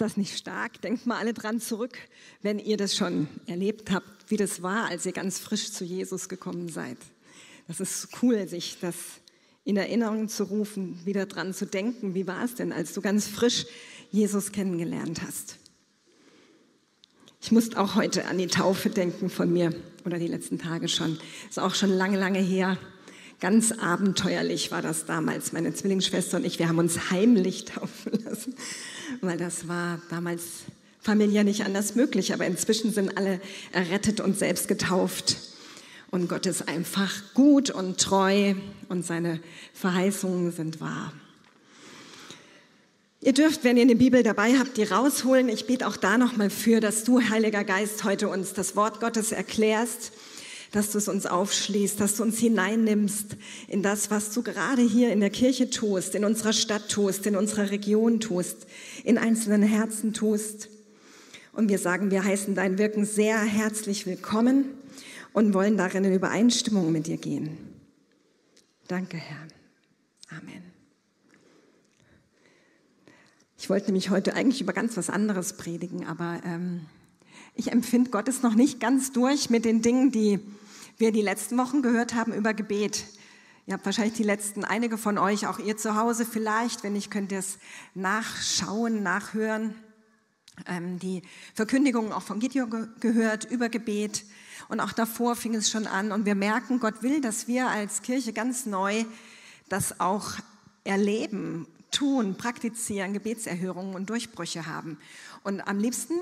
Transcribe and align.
Das 0.00 0.16
nicht 0.16 0.38
stark? 0.38 0.80
Denkt 0.80 1.04
mal 1.04 1.18
alle 1.18 1.34
dran 1.34 1.60
zurück, 1.60 1.98
wenn 2.40 2.58
ihr 2.58 2.78
das 2.78 2.96
schon 2.96 3.28
erlebt 3.46 3.90
habt, 3.90 4.30
wie 4.30 4.38
das 4.38 4.62
war, 4.62 4.86
als 4.86 5.04
ihr 5.04 5.12
ganz 5.12 5.38
frisch 5.38 5.72
zu 5.72 5.84
Jesus 5.84 6.30
gekommen 6.30 6.70
seid. 6.70 6.96
Das 7.68 7.80
ist 7.80 8.08
cool, 8.22 8.48
sich 8.48 8.78
das 8.80 8.94
in 9.64 9.76
Erinnerung 9.76 10.30
zu 10.30 10.44
rufen, 10.44 10.98
wieder 11.04 11.26
dran 11.26 11.52
zu 11.52 11.66
denken. 11.66 12.14
Wie 12.14 12.26
war 12.26 12.42
es 12.42 12.54
denn, 12.54 12.72
als 12.72 12.94
du 12.94 13.02
ganz 13.02 13.28
frisch 13.28 13.66
Jesus 14.10 14.52
kennengelernt 14.52 15.20
hast? 15.20 15.56
Ich 17.42 17.52
musste 17.52 17.78
auch 17.78 17.94
heute 17.94 18.26
an 18.26 18.38
die 18.38 18.46
Taufe 18.46 18.88
denken 18.88 19.28
von 19.28 19.52
mir 19.52 19.74
oder 20.06 20.18
die 20.18 20.28
letzten 20.28 20.58
Tage 20.58 20.88
schon. 20.88 21.18
Ist 21.50 21.58
auch 21.58 21.74
schon 21.74 21.90
lange, 21.90 22.18
lange 22.18 22.40
her. 22.40 22.78
Ganz 23.40 23.72
abenteuerlich 23.72 24.70
war 24.70 24.82
das 24.82 25.06
damals. 25.06 25.52
Meine 25.52 25.72
Zwillingsschwester 25.72 26.36
und 26.36 26.44
ich, 26.44 26.58
wir 26.58 26.68
haben 26.68 26.78
uns 26.78 27.10
heimlich 27.10 27.64
taufen 27.74 28.12
lassen, 28.24 28.54
weil 29.22 29.38
das 29.38 29.66
war 29.66 30.00
damals 30.10 30.42
familiär 31.00 31.42
nicht 31.42 31.64
anders 31.64 31.94
möglich. 31.94 32.34
Aber 32.34 32.44
inzwischen 32.44 32.92
sind 32.92 33.16
alle 33.16 33.40
errettet 33.72 34.20
und 34.20 34.38
selbst 34.38 34.68
getauft. 34.68 35.38
Und 36.10 36.28
Gott 36.28 36.44
ist 36.44 36.68
einfach 36.68 37.10
gut 37.32 37.70
und 37.70 37.98
treu 37.98 38.54
und 38.90 39.06
seine 39.06 39.40
Verheißungen 39.72 40.52
sind 40.52 40.82
wahr. 40.82 41.12
Ihr 43.22 43.32
dürft, 43.32 43.64
wenn 43.64 43.76
ihr 43.76 43.82
eine 43.84 43.96
Bibel 43.96 44.22
dabei 44.22 44.58
habt, 44.58 44.76
die 44.76 44.82
rausholen. 44.82 45.48
Ich 45.48 45.66
bete 45.66 45.86
auch 45.86 45.96
da 45.96 46.18
nochmal 46.18 46.50
für, 46.50 46.80
dass 46.80 47.04
du, 47.04 47.22
Heiliger 47.22 47.64
Geist, 47.64 48.04
heute 48.04 48.28
uns 48.28 48.52
das 48.52 48.76
Wort 48.76 49.00
Gottes 49.00 49.32
erklärst 49.32 50.12
dass 50.72 50.92
du 50.92 50.98
es 50.98 51.08
uns 51.08 51.26
aufschließt, 51.26 52.00
dass 52.00 52.16
du 52.16 52.22
uns 52.22 52.38
hineinnimmst 52.38 53.36
in 53.68 53.82
das, 53.82 54.10
was 54.10 54.30
du 54.32 54.42
gerade 54.42 54.82
hier 54.82 55.12
in 55.12 55.20
der 55.20 55.30
Kirche 55.30 55.70
tust, 55.70 56.14
in 56.14 56.24
unserer 56.24 56.52
Stadt 56.52 56.88
tust, 56.88 57.26
in 57.26 57.36
unserer 57.36 57.70
Region 57.70 58.20
tust, 58.20 58.66
in 59.04 59.18
einzelnen 59.18 59.62
Herzen 59.62 60.12
tust. 60.12 60.68
Und 61.52 61.68
wir 61.68 61.78
sagen, 61.78 62.10
wir 62.10 62.24
heißen 62.24 62.54
dein 62.54 62.78
Wirken 62.78 63.04
sehr 63.04 63.40
herzlich 63.40 64.06
willkommen 64.06 64.66
und 65.32 65.54
wollen 65.54 65.76
darin 65.76 66.04
in 66.04 66.14
Übereinstimmung 66.14 66.92
mit 66.92 67.06
dir 67.06 67.16
gehen. 67.16 67.58
Danke, 68.86 69.16
Herr. 69.16 69.46
Amen. 70.38 70.62
Ich 73.58 73.68
wollte 73.68 73.86
nämlich 73.86 74.10
heute 74.10 74.34
eigentlich 74.34 74.60
über 74.60 74.72
ganz 74.72 74.96
was 74.96 75.10
anderes 75.10 75.52
predigen, 75.54 76.06
aber 76.06 76.40
ähm, 76.44 76.86
ich 77.60 77.72
empfinde 77.72 78.10
Gott 78.10 78.26
ist 78.26 78.42
noch 78.42 78.54
nicht 78.54 78.80
ganz 78.80 79.12
durch 79.12 79.50
mit 79.50 79.66
den 79.66 79.82
Dingen, 79.82 80.10
die 80.10 80.40
wir 80.96 81.12
die 81.12 81.20
letzten 81.20 81.58
Wochen 81.58 81.82
gehört 81.82 82.14
haben 82.14 82.32
über 82.32 82.54
Gebet. 82.54 83.04
Ihr 83.66 83.74
habt 83.74 83.84
wahrscheinlich 83.84 84.14
die 84.14 84.22
letzten, 84.22 84.64
einige 84.64 84.96
von 84.96 85.18
euch, 85.18 85.46
auch 85.46 85.58
ihr 85.58 85.76
zu 85.76 85.94
Hause 85.94 86.24
vielleicht, 86.24 86.82
wenn 86.82 86.94
nicht, 86.94 87.10
könnt 87.10 87.32
ihr 87.32 87.38
es 87.38 87.58
nachschauen, 87.94 89.02
nachhören. 89.02 89.74
Ähm, 90.66 90.98
die 90.98 91.20
Verkündigungen 91.54 92.12
auch 92.12 92.22
von 92.22 92.40
Gideon 92.40 92.88
gehört 92.98 93.44
über 93.44 93.68
Gebet. 93.68 94.24
Und 94.68 94.80
auch 94.80 94.92
davor 94.92 95.36
fing 95.36 95.54
es 95.54 95.70
schon 95.70 95.86
an. 95.86 96.12
Und 96.12 96.24
wir 96.24 96.34
merken, 96.34 96.80
Gott 96.80 97.02
will, 97.02 97.20
dass 97.20 97.46
wir 97.46 97.68
als 97.68 98.00
Kirche 98.00 98.32
ganz 98.32 98.64
neu 98.64 99.04
das 99.68 100.00
auch 100.00 100.32
erleben, 100.84 101.66
tun, 101.90 102.36
praktizieren, 102.36 103.12
Gebetserhörungen 103.12 103.94
und 103.94 104.08
Durchbrüche 104.08 104.66
haben. 104.66 104.96
Und 105.44 105.60
am 105.60 105.78
liebsten 105.78 106.14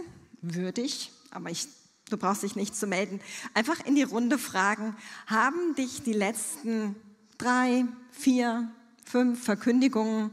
würde 0.42 0.82
ich, 0.82 1.10
aber 1.30 1.50
ich 1.50 1.68
du 2.10 2.16
brauchst 2.16 2.42
dich 2.42 2.56
nicht 2.56 2.74
zu 2.74 2.86
melden, 2.86 3.20
einfach 3.54 3.84
in 3.84 3.94
die 3.94 4.02
Runde 4.02 4.38
fragen, 4.38 4.96
haben 5.26 5.74
dich 5.74 6.02
die 6.02 6.12
letzten 6.12 6.96
drei, 7.36 7.84
vier, 8.12 8.70
fünf 9.04 9.44
Verkündigungen 9.44 10.30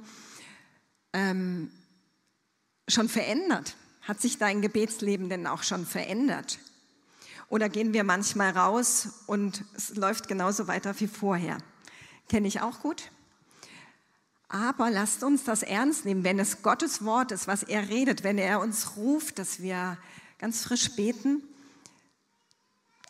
ähm, 1.13 1.71
schon 2.87 3.09
verändert? 3.09 3.75
Hat 4.01 4.21
sich 4.21 4.37
dein 4.37 4.61
Gebetsleben 4.61 5.29
denn 5.29 5.47
auch 5.47 5.63
schon 5.63 5.85
verändert? 5.85 6.59
Oder 7.49 7.69
gehen 7.69 7.93
wir 7.93 8.03
manchmal 8.03 8.51
raus 8.51 9.09
und 9.27 9.63
es 9.75 9.95
läuft 9.95 10.27
genauso 10.27 10.67
weiter 10.67 10.99
wie 10.99 11.07
vorher? 11.07 11.57
Kenne 12.27 12.47
ich 12.47 12.61
auch 12.61 12.79
gut. 12.79 13.11
Aber 14.47 14.89
lasst 14.89 15.23
uns 15.23 15.43
das 15.43 15.63
ernst 15.63 16.05
nehmen, 16.05 16.23
wenn 16.23 16.39
es 16.39 16.61
Gottes 16.61 17.03
Wort 17.03 17.31
ist, 17.31 17.47
was 17.47 17.63
er 17.63 17.89
redet, 17.89 18.23
wenn 18.23 18.37
er 18.37 18.59
uns 18.59 18.95
ruft, 18.95 19.39
dass 19.39 19.61
wir 19.61 19.97
ganz 20.45 20.63
frisch 20.63 20.91
beten 20.95 21.41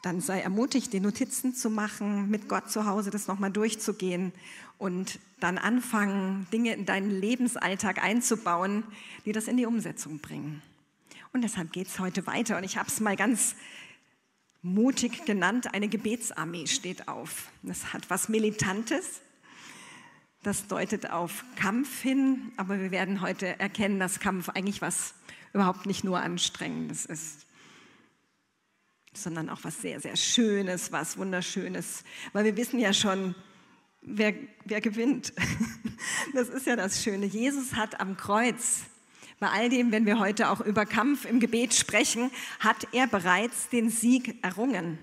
dann 0.05 0.21
sei 0.21 0.39
ermutigt, 0.39 0.93
die 0.93 0.99
Notizen 0.99 1.55
zu 1.55 1.69
machen, 1.69 2.29
mit 2.29 2.47
Gott 2.47 2.69
zu 2.69 2.85
Hause 2.85 3.09
das 3.09 3.27
nochmal 3.27 3.51
durchzugehen 3.51 4.31
und 4.77 5.19
dann 5.39 5.57
anfangen, 5.57 6.45
Dinge 6.53 6.73
in 6.75 6.85
deinen 6.85 7.09
Lebensalltag 7.09 8.03
einzubauen, 8.03 8.83
die 9.25 9.31
das 9.31 9.47
in 9.47 9.57
die 9.57 9.65
Umsetzung 9.65 10.19
bringen. 10.19 10.61
Und 11.33 11.41
deshalb 11.41 11.73
geht 11.73 11.87
es 11.87 11.97
heute 11.97 12.27
weiter. 12.27 12.55
Und 12.55 12.63
ich 12.63 12.77
habe 12.77 12.87
es 12.87 12.99
mal 12.99 13.15
ganz 13.15 13.55
mutig 14.61 15.25
genannt, 15.25 15.73
eine 15.73 15.87
Gebetsarmee 15.87 16.67
steht 16.67 17.07
auf. 17.07 17.49
Das 17.63 17.91
hat 17.91 18.09
was 18.11 18.29
Militantes. 18.29 19.21
Das 20.43 20.67
deutet 20.67 21.09
auf 21.09 21.43
Kampf 21.55 22.01
hin, 22.01 22.51
aber 22.57 22.79
wir 22.79 22.91
werden 22.91 23.21
heute 23.21 23.59
erkennen, 23.59 23.99
dass 23.99 24.19
Kampf 24.19 24.49
eigentlich 24.49 24.83
was 24.83 25.15
überhaupt 25.55 25.85
nicht 25.87 26.03
nur 26.03 26.19
Anstrengendes 26.19 27.05
ist 27.05 27.45
sondern 29.17 29.49
auch 29.49 29.59
was 29.63 29.81
sehr, 29.81 29.99
sehr 29.99 30.15
Schönes, 30.15 30.91
was 30.91 31.17
Wunderschönes. 31.17 32.03
Weil 32.33 32.45
wir 32.45 32.57
wissen 32.57 32.79
ja 32.79 32.93
schon, 32.93 33.35
wer, 34.01 34.33
wer 34.65 34.81
gewinnt. 34.81 35.33
Das 36.33 36.49
ist 36.49 36.67
ja 36.67 36.75
das 36.75 37.01
Schöne. 37.01 37.25
Jesus 37.25 37.75
hat 37.75 38.01
am 38.01 38.17
Kreuz, 38.17 38.81
bei 39.39 39.47
all 39.47 39.69
dem, 39.69 39.91
wenn 39.91 40.05
wir 40.05 40.19
heute 40.19 40.49
auch 40.49 40.59
über 40.59 40.85
Kampf 40.85 41.23
im 41.23 41.39
Gebet 41.39 41.73
sprechen, 41.73 42.29
hat 42.59 42.87
er 42.91 43.07
bereits 43.07 43.69
den 43.69 43.89
Sieg 43.89 44.43
errungen. 44.43 44.99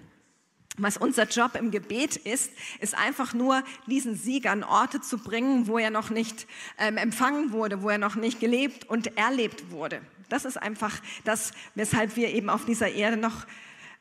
Was 0.76 0.96
unser 0.96 1.24
Job 1.24 1.54
im 1.54 1.70
Gebet 1.70 2.16
ist, 2.16 2.52
ist 2.80 2.96
einfach 2.96 3.32
nur, 3.32 3.62
diesen 3.86 4.14
Sieg 4.16 4.46
an 4.46 4.62
Orte 4.62 5.00
zu 5.00 5.18
bringen, 5.18 5.66
wo 5.66 5.78
er 5.78 5.90
noch 5.90 6.10
nicht 6.10 6.46
ähm, 6.78 6.98
empfangen 6.98 7.52
wurde, 7.52 7.82
wo 7.82 7.88
er 7.88 7.98
noch 7.98 8.14
nicht 8.14 8.40
gelebt 8.40 8.88
und 8.88 9.16
erlebt 9.16 9.70
wurde. 9.70 10.02
Das 10.32 10.46
ist 10.46 10.56
einfach 10.56 10.98
das, 11.24 11.52
weshalb 11.74 12.16
wir 12.16 12.30
eben 12.30 12.48
auf 12.48 12.64
dieser 12.64 12.90
Erde 12.90 13.18
noch 13.18 13.46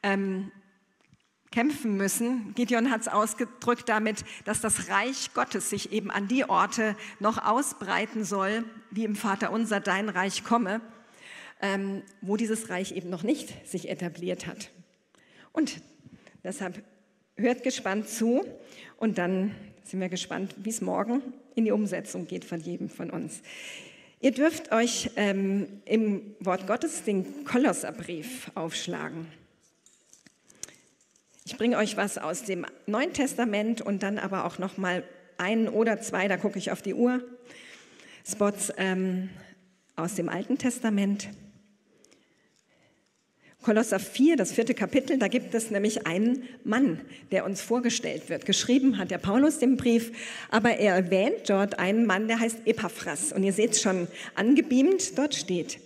ähm, 0.01 0.49
kämpfen 1.51 1.97
müssen. 1.97 2.53
Gideon 2.55 2.89
hat 2.89 3.01
es 3.01 3.09
ausgedrückt 3.09 3.89
damit, 3.89 4.23
dass 4.45 4.61
das 4.61 4.87
Reich 4.87 5.33
Gottes 5.33 5.69
sich 5.69 5.91
eben 5.91 6.09
an 6.09 6.29
die 6.29 6.45
Orte 6.45 6.95
noch 7.19 7.45
ausbreiten 7.45 8.23
soll, 8.23 8.63
wie 8.91 9.03
im 9.03 9.17
Vater 9.17 9.51
unser, 9.51 9.81
dein 9.81 10.07
Reich 10.07 10.45
komme, 10.45 10.79
ähm, 11.61 12.01
wo 12.21 12.37
dieses 12.37 12.69
Reich 12.69 12.93
eben 12.93 13.09
noch 13.09 13.23
nicht 13.23 13.67
sich 13.69 13.89
etabliert 13.89 14.47
hat. 14.47 14.71
Und 15.51 15.81
deshalb 16.45 16.81
hört 17.35 17.61
gespannt 17.61 18.07
zu 18.07 18.45
und 18.95 19.17
dann 19.17 19.53
sind 19.83 19.99
wir 19.99 20.07
gespannt, 20.07 20.55
wie 20.59 20.69
es 20.69 20.79
morgen 20.79 21.21
in 21.55 21.65
die 21.65 21.71
Umsetzung 21.71 22.25
geht 22.25 22.45
von 22.45 22.61
jedem 22.61 22.87
von 22.87 23.09
uns. 23.09 23.41
Ihr 24.23 24.31
dürft 24.31 24.71
euch 24.71 25.09
ähm, 25.15 25.81
im 25.83 26.35
Wort 26.39 26.67
Gottes 26.67 27.03
den 27.03 27.43
Kolosserbrief 27.43 28.51
aufschlagen. 28.53 29.25
Ich 31.43 31.57
bringe 31.57 31.75
euch 31.77 31.97
was 31.97 32.19
aus 32.19 32.43
dem 32.43 32.67
Neuen 32.85 33.13
Testament 33.13 33.81
und 33.81 34.03
dann 34.03 34.19
aber 34.19 34.45
auch 34.45 34.59
noch 34.59 34.77
mal 34.77 35.03
einen 35.39 35.67
oder 35.67 35.99
zwei, 36.01 36.27
da 36.27 36.37
gucke 36.37 36.59
ich 36.59 36.71
auf 36.71 36.83
die 36.83 36.93
Uhr, 36.93 37.23
Spots 38.23 38.71
ähm, 38.77 39.31
aus 39.95 40.13
dem 40.13 40.29
Alten 40.29 40.59
Testament. 40.59 41.27
Kolosser 43.61 43.99
4, 43.99 44.37
das 44.37 44.51
vierte 44.51 44.73
Kapitel, 44.73 45.19
da 45.19 45.27
gibt 45.27 45.53
es 45.53 45.69
nämlich 45.69 46.07
einen 46.07 46.43
Mann, 46.63 46.99
der 47.29 47.45
uns 47.45 47.61
vorgestellt 47.61 48.27
wird. 48.27 48.47
Geschrieben 48.47 48.97
hat 48.97 49.11
der 49.11 49.19
Paulus 49.19 49.59
den 49.59 49.77
Brief, 49.77 50.11
aber 50.49 50.77
er 50.77 50.95
erwähnt 50.95 51.47
dort 51.47 51.77
einen 51.77 52.07
Mann, 52.07 52.27
der 52.27 52.39
heißt 52.39 52.65
Epaphras. 52.65 53.31
Und 53.31 53.43
ihr 53.43 53.53
seht 53.53 53.73
es 53.73 53.81
schon 53.81 54.07
angebeamt, 54.33 55.15
dort 55.17 55.35
steht, 55.35 55.79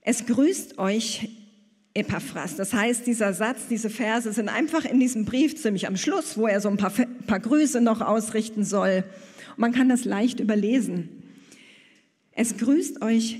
es 0.00 0.26
grüßt 0.26 0.78
euch 0.78 1.28
Epaphras. 1.94 2.56
Das 2.56 2.72
heißt, 2.72 3.06
dieser 3.06 3.34
Satz, 3.34 3.68
diese 3.68 3.90
Verse 3.90 4.32
sind 4.32 4.48
einfach 4.48 4.86
in 4.86 4.98
diesem 4.98 5.26
Brief 5.26 5.56
ziemlich 5.56 5.86
am 5.86 5.96
Schluss, 5.96 6.38
wo 6.38 6.46
er 6.46 6.60
so 6.60 6.70
ein 6.70 6.78
paar, 6.78 6.90
paar 7.26 7.40
Grüße 7.40 7.82
noch 7.82 8.00
ausrichten 8.00 8.64
soll. 8.64 9.04
Und 9.50 9.58
man 9.58 9.72
kann 9.72 9.90
das 9.90 10.06
leicht 10.06 10.40
überlesen. 10.40 11.10
Es 12.32 12.56
grüßt 12.56 13.02
euch 13.02 13.38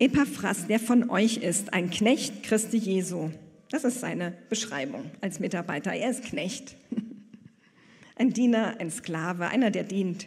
Epaphras, 0.00 0.66
der 0.66 0.80
von 0.80 1.08
euch 1.10 1.36
ist, 1.36 1.72
ein 1.72 1.90
Knecht 1.90 2.42
Christi 2.42 2.78
Jesu. 2.78 3.30
Das 3.70 3.84
ist 3.84 4.00
seine 4.00 4.32
Beschreibung 4.48 5.10
als 5.20 5.38
Mitarbeiter. 5.38 5.92
Er 5.92 6.10
ist 6.10 6.24
Knecht. 6.24 6.76
Ein 8.16 8.34
Diener, 8.34 8.74
ein 8.78 8.90
Sklave, 8.90 9.48
einer, 9.48 9.70
der 9.70 9.82
dient. 9.82 10.26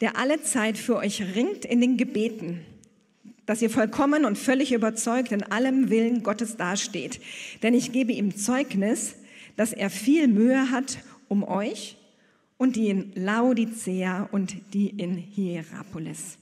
Der 0.00 0.18
alle 0.18 0.42
Zeit 0.42 0.76
für 0.76 0.96
euch 0.96 1.22
ringt 1.36 1.64
in 1.64 1.80
den 1.80 1.96
Gebeten 1.96 2.66
dass 3.46 3.62
ihr 3.62 3.70
vollkommen 3.70 4.24
und 4.24 4.38
völlig 4.38 4.72
überzeugt 4.72 5.32
in 5.32 5.42
allem 5.42 5.90
Willen 5.90 6.22
Gottes 6.22 6.56
dasteht. 6.56 7.20
Denn 7.62 7.74
ich 7.74 7.92
gebe 7.92 8.12
ihm 8.12 8.36
Zeugnis, 8.36 9.16
dass 9.56 9.72
er 9.72 9.90
viel 9.90 10.28
Mühe 10.28 10.70
hat 10.70 10.98
um 11.28 11.42
euch 11.42 11.96
und 12.56 12.76
die 12.76 12.88
in 12.88 13.12
Laodicea 13.14 14.28
und 14.30 14.54
die 14.72 14.88
in 14.88 15.16
Hierapolis. 15.16 16.38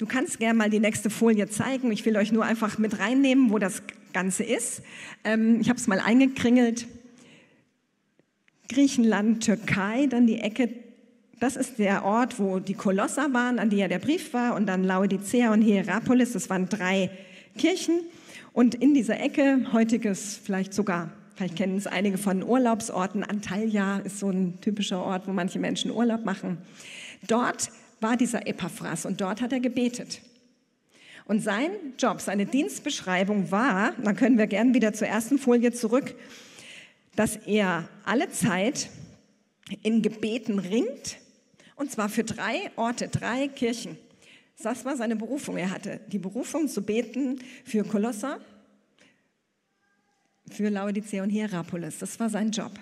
Du 0.00 0.06
kannst 0.06 0.38
gerne 0.38 0.54
mal 0.54 0.70
die 0.70 0.80
nächste 0.80 1.10
Folie 1.10 1.46
zeigen. 1.50 1.92
Ich 1.92 2.06
will 2.06 2.16
euch 2.16 2.32
nur 2.32 2.46
einfach 2.46 2.78
mit 2.78 2.98
reinnehmen, 2.98 3.50
wo 3.50 3.58
das 3.58 3.82
Ganze 4.14 4.44
ist. 4.44 4.80
Ähm, 5.24 5.60
ich 5.60 5.68
habe 5.68 5.78
es 5.78 5.88
mal 5.88 6.00
eingekringelt. 6.00 6.86
Griechenland, 8.70 9.44
Türkei, 9.44 10.06
dann 10.06 10.26
die 10.26 10.38
Ecke. 10.38 10.70
Das 11.38 11.54
ist 11.54 11.78
der 11.78 12.02
Ort, 12.02 12.38
wo 12.38 12.60
die 12.60 12.72
Kolosser 12.72 13.34
waren, 13.34 13.58
an 13.58 13.68
die 13.68 13.76
ja 13.76 13.88
der 13.88 13.98
Brief 13.98 14.32
war, 14.32 14.54
und 14.54 14.64
dann 14.64 14.84
Laodicea 14.84 15.52
und 15.52 15.60
Hierapolis. 15.60 16.32
Das 16.32 16.48
waren 16.48 16.70
drei 16.70 17.10
Kirchen. 17.58 18.00
Und 18.54 18.76
in 18.76 18.94
dieser 18.94 19.20
Ecke, 19.20 19.66
heutiges 19.74 20.40
vielleicht 20.42 20.72
sogar, 20.72 21.12
vielleicht 21.36 21.56
kennen 21.56 21.76
es 21.76 21.86
einige 21.86 22.16
von 22.16 22.42
Urlaubsorten, 22.42 23.22
Antalya 23.22 23.98
ist 23.98 24.18
so 24.18 24.30
ein 24.30 24.62
typischer 24.62 25.04
Ort, 25.04 25.28
wo 25.28 25.32
manche 25.32 25.58
Menschen 25.58 25.90
Urlaub 25.90 26.24
machen. 26.24 26.56
Dort 27.28 27.70
war 28.00 28.16
dieser 28.16 28.46
Epaphras 28.46 29.06
und 29.06 29.20
dort 29.20 29.40
hat 29.40 29.52
er 29.52 29.60
gebetet. 29.60 30.20
Und 31.26 31.40
sein 31.40 31.70
Job, 31.98 32.20
seine 32.20 32.46
Dienstbeschreibung 32.46 33.50
war, 33.50 33.92
dann 34.02 34.16
können 34.16 34.36
wir 34.36 34.46
gern 34.46 34.74
wieder 34.74 34.92
zur 34.92 35.06
ersten 35.06 35.38
Folie 35.38 35.72
zurück, 35.72 36.14
dass 37.14 37.36
er 37.36 37.88
alle 38.04 38.30
Zeit 38.30 38.90
in 39.82 40.02
Gebeten 40.02 40.58
ringt, 40.58 41.18
und 41.76 41.90
zwar 41.90 42.08
für 42.08 42.24
drei 42.24 42.70
Orte, 42.76 43.08
drei 43.08 43.48
Kirchen. 43.48 43.96
Das 44.62 44.84
war 44.84 44.96
seine 44.96 45.16
Berufung. 45.16 45.56
Er 45.56 45.70
hatte 45.70 46.00
die 46.08 46.18
Berufung 46.18 46.68
zu 46.68 46.82
beten 46.82 47.38
für 47.64 47.84
Kolosser, 47.84 48.40
für 50.50 50.68
Laodicea 50.68 51.22
und 51.22 51.30
Hierapolis. 51.30 51.98
Das 51.98 52.18
war 52.20 52.28
sein 52.28 52.50
Job. 52.50 52.72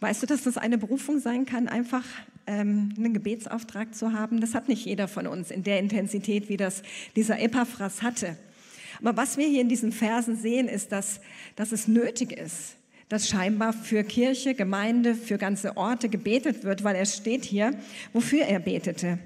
Weißt 0.00 0.22
du, 0.22 0.26
dass 0.26 0.42
das 0.42 0.58
eine 0.58 0.76
Berufung 0.76 1.20
sein 1.20 1.46
kann, 1.46 1.68
einfach 1.68 2.04
einen 2.46 3.14
Gebetsauftrag 3.14 3.94
zu 3.94 4.12
haben? 4.12 4.40
Das 4.40 4.54
hat 4.54 4.68
nicht 4.68 4.84
jeder 4.84 5.08
von 5.08 5.26
uns 5.26 5.50
in 5.50 5.62
der 5.62 5.78
Intensität, 5.78 6.48
wie 6.48 6.56
das 6.56 6.82
dieser 7.16 7.40
Epaphras 7.40 8.02
hatte. 8.02 8.36
Aber 9.00 9.16
was 9.16 9.36
wir 9.36 9.46
hier 9.46 9.60
in 9.60 9.68
diesen 9.68 9.92
Versen 9.92 10.36
sehen, 10.36 10.68
ist, 10.68 10.92
dass, 10.92 11.20
dass 11.56 11.72
es 11.72 11.88
nötig 11.88 12.32
ist, 12.32 12.76
dass 13.08 13.28
scheinbar 13.28 13.72
für 13.72 14.04
Kirche, 14.04 14.54
Gemeinde, 14.54 15.14
für 15.14 15.38
ganze 15.38 15.76
Orte 15.76 16.08
gebetet 16.08 16.64
wird, 16.64 16.84
weil 16.84 16.96
er 16.96 17.06
steht 17.06 17.44
hier, 17.44 17.72
wofür 18.12 18.44
er 18.44 18.60
betete. 18.60 19.18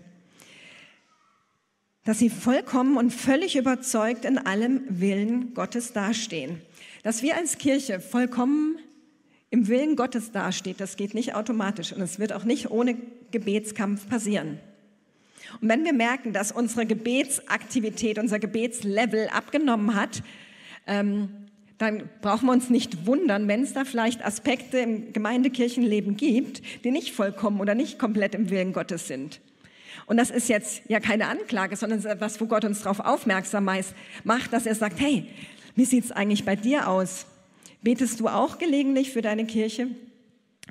Dass 2.05 2.19
sie 2.19 2.31
vollkommen 2.31 2.97
und 2.97 3.13
völlig 3.13 3.57
überzeugt 3.57 4.25
in 4.25 4.39
allem 4.39 4.83
Willen 4.89 5.55
Gottes 5.55 5.93
dastehen. 5.93 6.61
Dass 7.03 7.23
wir 7.23 7.37
als 7.37 7.59
Kirche 7.59 8.01
vollkommen 8.01 8.79
im 9.55 9.69
Willen 9.69 9.95
Gottes 9.95 10.33
dasteht, 10.33 10.81
das 10.81 10.97
geht 10.97 11.15
nicht 11.15 11.37
automatisch 11.37 11.93
und 11.93 12.01
es 12.01 12.19
wird 12.19 12.33
auch 12.33 12.43
nicht 12.43 12.73
ohne 12.73 12.97
Gebetskampf 13.31 14.09
passieren. 14.09 14.59
Und 15.61 15.69
wenn 15.69 15.85
wir 15.85 15.93
merken, 15.93 16.33
dass 16.33 16.51
unsere 16.51 16.87
Gebetsaktivität, 16.87 18.19
unser 18.19 18.41
Gebetslevel 18.41 19.29
abgenommen 19.29 19.95
hat, 19.95 20.25
ähm, 20.89 21.29
dann 21.79 22.09
brauchen 22.21 22.47
wir 22.47 22.53
uns 22.53 22.69
nicht 22.69 23.07
wundern, 23.07 23.47
wenn 23.47 23.63
es 23.63 23.73
da 23.73 23.85
vielleicht 23.85 24.27
Aspekte 24.27 24.79
im 24.79 25.13
Gemeindekirchenleben 25.13 26.17
gibt, 26.17 26.61
die 26.83 26.91
nicht 26.91 27.15
vollkommen 27.15 27.61
oder 27.61 27.77
nicht 27.77 27.97
komplett 27.97 28.35
im 28.35 28.51
Willen 28.51 28.73
Gottes 28.73 29.07
sind. 29.07 29.41
Und 30.07 30.17
das 30.17 30.31
ist 30.31 30.49
jetzt 30.49 30.83
ja 30.89 30.99
keine 30.99 31.29
Anklage, 31.29 31.77
sondern 31.77 32.05
etwas, 32.05 32.41
wo 32.41 32.47
Gott 32.47 32.65
uns 32.65 32.83
darauf 32.83 32.99
aufmerksam 32.99 33.71
macht, 34.25 34.53
dass 34.53 34.67
er 34.67 34.75
sagt, 34.75 34.99
hey, 34.99 35.29
wie 35.77 35.85
sieht 35.85 36.07
es 36.07 36.11
eigentlich 36.11 36.45
bei 36.45 36.57
dir 36.57 36.89
aus? 36.89 37.27
Betest 37.85 38.19
du 38.19 38.29
auch 38.29 38.57
gelegentlich 38.57 39.13
für 39.13 39.21
deine 39.21 39.45
Kirche? 39.45 39.89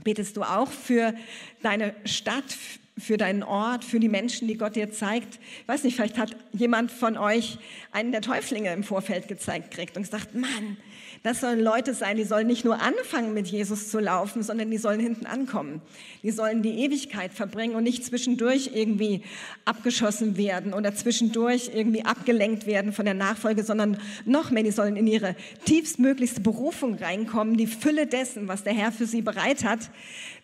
Betest 0.04 0.36
du 0.36 0.42
auch 0.42 0.71
für 0.71 1.13
deine 1.62 1.94
Stadt, 2.06 2.57
für 2.97 3.17
deinen 3.17 3.43
Ort, 3.43 3.83
für 3.83 3.99
die 3.99 4.09
Menschen, 4.09 4.47
die 4.47 4.57
Gott 4.57 4.75
dir 4.75 4.91
zeigt? 4.91 5.39
Ich 5.61 5.67
weiß 5.67 5.83
nicht, 5.83 5.95
vielleicht 5.95 6.17
hat 6.17 6.35
jemand 6.51 6.91
von 6.91 7.17
euch 7.17 7.57
einen 7.91 8.11
der 8.11 8.21
Täuflinge 8.21 8.71
im 8.71 8.83
Vorfeld 8.83 9.27
gezeigt 9.27 9.71
kriegt 9.71 9.97
und 9.97 10.03
gesagt, 10.03 10.35
Mann, 10.35 10.77
das 11.23 11.39
sollen 11.39 11.61
Leute 11.61 11.93
sein, 11.93 12.17
die 12.17 12.25
sollen 12.25 12.47
nicht 12.47 12.65
nur 12.65 12.81
anfangen, 12.81 13.33
mit 13.33 13.47
Jesus 13.47 13.89
zu 13.89 13.99
laufen, 13.99 14.43
sondern 14.43 14.69
die 14.69 14.77
sollen 14.77 14.99
hinten 14.99 15.25
ankommen. 15.25 15.81
Die 16.21 16.31
sollen 16.31 16.61
die 16.61 16.83
Ewigkeit 16.83 17.33
verbringen 17.33 17.75
und 17.75 17.83
nicht 17.83 18.03
zwischendurch 18.05 18.71
irgendwie 18.73 19.21
abgeschossen 19.63 20.35
werden 20.35 20.73
oder 20.73 20.93
zwischendurch 20.93 21.71
irgendwie 21.73 22.03
abgelenkt 22.03 22.67
werden 22.67 22.91
von 22.91 23.05
der 23.05 23.13
Nachfolge, 23.13 23.63
sondern 23.63 23.97
noch 24.25 24.51
mehr, 24.51 24.63
die 24.63 24.71
sollen 24.71 24.97
in 24.97 25.07
ihre 25.07 25.35
tiefstmöglichste 25.63 26.41
Berufung 26.41 26.95
reinkommen, 26.95 27.55
die 27.55 27.67
Fülle 27.67 28.05
dessen, 28.05 28.49
was 28.49 28.63
der 28.63 28.73
Herr 28.73 28.91
für 28.91 29.05
sie 29.05 29.21
bereit 29.21 29.63
hat, 29.63 29.89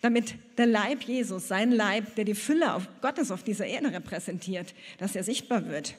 damit 0.00 0.34
der 0.60 0.66
Leib 0.66 1.02
Jesus, 1.04 1.48
sein 1.48 1.72
Leib, 1.72 2.14
der 2.16 2.26
die 2.26 2.34
Fülle 2.34 2.74
auf 2.74 2.86
Gottes 3.00 3.30
auf 3.30 3.42
dieser 3.42 3.66
Erde 3.66 3.92
repräsentiert, 3.92 4.74
dass 4.98 5.16
er 5.16 5.24
sichtbar 5.24 5.66
wird. 5.66 5.94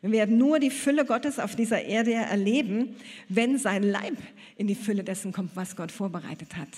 Wir 0.00 0.12
werden 0.12 0.38
nur 0.38 0.60
die 0.60 0.70
Fülle 0.70 1.04
Gottes 1.04 1.40
auf 1.40 1.56
dieser 1.56 1.82
Erde 1.82 2.12
erleben, 2.12 2.94
wenn 3.28 3.58
sein 3.58 3.82
Leib 3.82 4.16
in 4.56 4.68
die 4.68 4.76
Fülle 4.76 5.02
dessen 5.02 5.32
kommt, 5.32 5.56
was 5.56 5.74
Gott 5.74 5.90
vorbereitet 5.90 6.56
hat. 6.56 6.68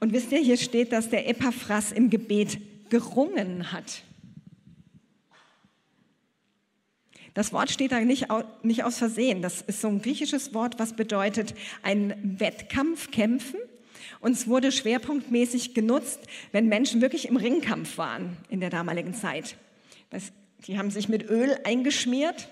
Und 0.00 0.14
wisst 0.14 0.32
ihr, 0.32 0.38
hier 0.38 0.56
steht, 0.56 0.92
dass 0.92 1.10
der 1.10 1.28
Epaphras 1.28 1.92
im 1.92 2.08
Gebet 2.08 2.58
gerungen 2.88 3.72
hat. 3.72 4.02
Das 7.34 7.52
Wort 7.52 7.70
steht 7.70 7.92
da 7.92 8.00
nicht, 8.00 8.28
nicht 8.62 8.84
aus 8.84 8.96
Versehen. 8.96 9.42
Das 9.42 9.60
ist 9.60 9.82
so 9.82 9.88
ein 9.88 10.00
griechisches 10.00 10.54
Wort, 10.54 10.78
was 10.78 10.96
bedeutet 10.96 11.54
ein 11.82 12.38
Wettkampf, 12.38 13.10
kämpfen. 13.10 13.60
Und 14.20 14.32
es 14.32 14.48
wurde 14.48 14.72
schwerpunktmäßig 14.72 15.74
genutzt, 15.74 16.20
wenn 16.52 16.68
Menschen 16.68 17.00
wirklich 17.00 17.28
im 17.28 17.36
Ringkampf 17.36 17.98
waren 17.98 18.36
in 18.48 18.60
der 18.60 18.70
damaligen 18.70 19.14
Zeit. 19.14 19.56
Das 20.10 20.32
die 20.66 20.78
haben 20.78 20.90
sich 20.90 21.08
mit 21.08 21.28
Öl 21.28 21.56
eingeschmiert 21.64 22.48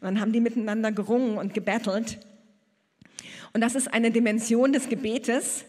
und 0.00 0.02
dann 0.02 0.20
haben 0.20 0.32
die 0.32 0.40
miteinander 0.40 0.92
gerungen 0.92 1.38
und 1.38 1.54
gebettelt. 1.54 2.18
Und 3.52 3.60
das 3.60 3.74
ist 3.74 3.92
eine 3.92 4.10
Dimension 4.10 4.72
des 4.72 4.88
Gebetes, 4.88 5.64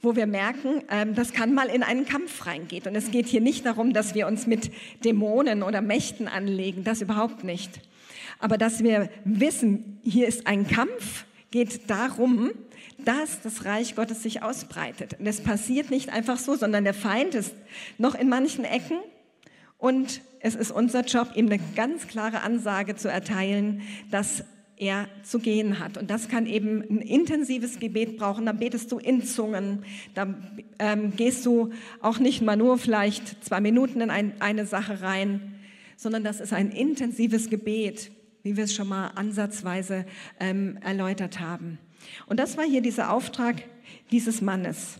wo 0.00 0.14
wir 0.14 0.26
merken, 0.26 0.82
ähm, 0.90 1.14
das 1.14 1.32
kann 1.32 1.52
mal 1.52 1.66
in 1.66 1.82
einen 1.82 2.06
Kampf 2.06 2.46
reingehen. 2.46 2.86
Und 2.86 2.94
es 2.94 3.10
geht 3.10 3.26
hier 3.26 3.40
nicht 3.40 3.66
darum, 3.66 3.92
dass 3.92 4.14
wir 4.14 4.28
uns 4.28 4.46
mit 4.46 4.70
Dämonen 5.04 5.64
oder 5.64 5.82
Mächten 5.82 6.28
anlegen, 6.28 6.84
das 6.84 7.02
überhaupt 7.02 7.42
nicht. 7.42 7.80
Aber 8.38 8.56
dass 8.56 8.84
wir 8.84 9.10
wissen, 9.24 9.98
hier 10.04 10.28
ist 10.28 10.46
ein 10.46 10.68
Kampf, 10.68 11.26
geht 11.50 11.88
darum, 11.90 12.50
dass 12.98 13.40
das 13.42 13.64
Reich 13.64 13.94
Gottes 13.94 14.22
sich 14.22 14.42
ausbreitet. 14.42 15.16
Und 15.18 15.26
es 15.26 15.40
passiert 15.40 15.90
nicht 15.90 16.10
einfach 16.10 16.38
so, 16.38 16.56
sondern 16.56 16.84
der 16.84 16.94
Feind 16.94 17.34
ist 17.34 17.54
noch 17.96 18.14
in 18.14 18.28
manchen 18.28 18.64
Ecken 18.64 18.98
und 19.78 20.20
es 20.40 20.54
ist 20.54 20.70
unser 20.70 21.04
Job, 21.04 21.32
ihm 21.34 21.46
eine 21.46 21.60
ganz 21.74 22.06
klare 22.06 22.42
Ansage 22.42 22.96
zu 22.96 23.08
erteilen, 23.08 23.82
dass 24.10 24.44
er 24.76 25.08
zu 25.24 25.40
gehen 25.40 25.80
hat. 25.80 25.98
Und 25.98 26.10
das 26.10 26.28
kann 26.28 26.46
eben 26.46 26.82
ein 26.82 27.00
intensives 27.00 27.80
Gebet 27.80 28.16
brauchen. 28.16 28.46
Da 28.46 28.52
betest 28.52 28.92
du 28.92 28.98
in 28.98 29.24
Zungen. 29.24 29.84
Da 30.14 30.34
ähm, 30.78 31.14
gehst 31.16 31.44
du 31.46 31.70
auch 32.00 32.18
nicht 32.18 32.42
mal 32.42 32.56
nur 32.56 32.78
vielleicht 32.78 33.44
zwei 33.44 33.60
Minuten 33.60 34.00
in 34.00 34.10
ein, 34.10 34.40
eine 34.40 34.66
Sache 34.66 35.02
rein, 35.02 35.54
sondern 35.96 36.22
das 36.22 36.40
ist 36.40 36.52
ein 36.52 36.70
intensives 36.70 37.50
Gebet, 37.50 38.12
wie 38.48 38.56
wir 38.56 38.64
es 38.64 38.74
schon 38.74 38.88
mal 38.88 39.08
ansatzweise 39.08 40.06
ähm, 40.40 40.78
erläutert 40.78 41.38
haben. 41.38 41.78
Und 42.24 42.40
das 42.40 42.56
war 42.56 42.64
hier 42.64 42.80
dieser 42.80 43.12
Auftrag 43.12 43.62
dieses 44.10 44.40
Mannes. 44.40 44.96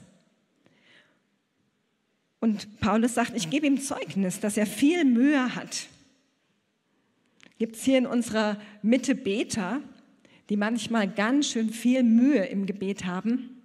Und 2.40 2.78
Paulus 2.80 3.14
sagt, 3.14 3.34
ich 3.34 3.48
gebe 3.48 3.66
ihm 3.66 3.80
Zeugnis, 3.80 4.38
dass 4.40 4.58
er 4.58 4.66
viel 4.66 5.06
Mühe 5.06 5.54
hat. 5.54 5.86
Gibt 7.58 7.76
es 7.76 7.84
hier 7.84 7.96
in 7.96 8.06
unserer 8.06 8.60
Mitte 8.82 9.14
Beter, 9.14 9.80
die 10.50 10.58
manchmal 10.58 11.08
ganz 11.08 11.48
schön 11.48 11.70
viel 11.70 12.02
Mühe 12.02 12.44
im 12.44 12.66
Gebet 12.66 13.06
haben? 13.06 13.62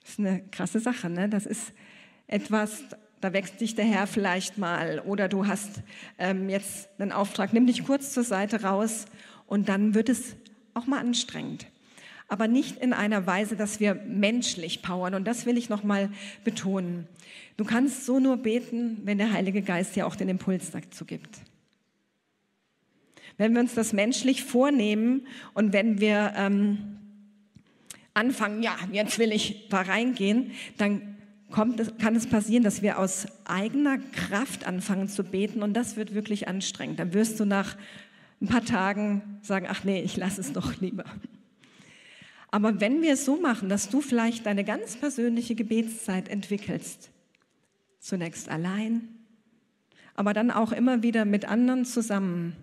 Das 0.00 0.12
ist 0.12 0.18
eine 0.20 0.42
krasse 0.50 0.80
Sache, 0.80 1.10
ne? 1.10 1.28
Das 1.28 1.44
ist 1.44 1.72
etwas, 2.26 2.84
da 3.20 3.32
wächst 3.32 3.60
dich 3.60 3.74
der 3.74 3.84
Herr 3.84 4.06
vielleicht 4.06 4.58
mal 4.58 5.00
oder 5.00 5.28
du 5.28 5.46
hast 5.46 5.82
ähm, 6.18 6.48
jetzt 6.48 6.88
einen 6.98 7.12
Auftrag, 7.12 7.52
nimm 7.52 7.66
dich 7.66 7.84
kurz 7.84 8.12
zur 8.12 8.24
Seite 8.24 8.62
raus 8.62 9.06
und 9.46 9.68
dann 9.68 9.94
wird 9.94 10.08
es 10.08 10.36
auch 10.74 10.86
mal 10.86 11.00
anstrengend 11.00 11.66
aber 12.28 12.48
nicht 12.48 12.78
in 12.78 12.92
einer 12.92 13.26
Weise, 13.26 13.56
dass 13.56 13.80
wir 13.80 13.94
menschlich 13.94 14.82
powern. 14.82 15.14
Und 15.14 15.24
das 15.26 15.46
will 15.46 15.56
ich 15.56 15.68
nochmal 15.68 16.10
betonen. 16.44 17.06
Du 17.56 17.64
kannst 17.64 18.04
so 18.04 18.18
nur 18.18 18.36
beten, 18.36 18.98
wenn 19.04 19.18
der 19.18 19.32
Heilige 19.32 19.62
Geist 19.62 19.96
dir 19.96 20.06
auch 20.06 20.16
den 20.16 20.28
Impuls 20.28 20.70
dazu 20.70 21.04
gibt. 21.04 21.38
Wenn 23.38 23.52
wir 23.52 23.60
uns 23.60 23.74
das 23.74 23.92
menschlich 23.92 24.42
vornehmen 24.42 25.26
und 25.54 25.72
wenn 25.72 26.00
wir 26.00 26.32
ähm, 26.36 26.98
anfangen, 28.14 28.62
ja, 28.62 28.76
jetzt 28.92 29.18
will 29.18 29.30
ich 29.30 29.68
da 29.68 29.82
reingehen, 29.82 30.52
dann 30.78 31.15
kommt, 31.56 31.98
kann 31.98 32.14
es 32.14 32.26
passieren, 32.26 32.62
dass 32.64 32.82
wir 32.82 32.98
aus 32.98 33.26
eigener 33.46 33.96
Kraft 33.96 34.66
anfangen 34.66 35.08
zu 35.08 35.24
beten 35.24 35.62
und 35.62 35.72
das 35.72 35.96
wird 35.96 36.14
wirklich 36.14 36.48
anstrengend. 36.48 36.98
Dann 36.98 37.14
wirst 37.14 37.40
du 37.40 37.46
nach 37.46 37.78
ein 38.42 38.46
paar 38.46 38.64
Tagen 38.64 39.38
sagen, 39.40 39.66
ach 39.66 39.82
nee, 39.82 40.02
ich 40.02 40.18
lasse 40.18 40.42
es 40.42 40.52
doch 40.52 40.78
lieber. 40.82 41.06
Aber 42.50 42.78
wenn 42.82 43.00
wir 43.00 43.14
es 43.14 43.24
so 43.24 43.40
machen, 43.40 43.70
dass 43.70 43.88
du 43.88 44.02
vielleicht 44.02 44.44
deine 44.44 44.64
ganz 44.64 44.96
persönliche 44.96 45.54
Gebetszeit 45.54 46.28
entwickelst, 46.28 47.10
zunächst 48.00 48.50
allein, 48.50 49.08
aber 50.14 50.34
dann 50.34 50.50
auch 50.50 50.72
immer 50.72 51.02
wieder 51.02 51.24
mit 51.24 51.46
anderen 51.46 51.86
zusammen. 51.86 52.54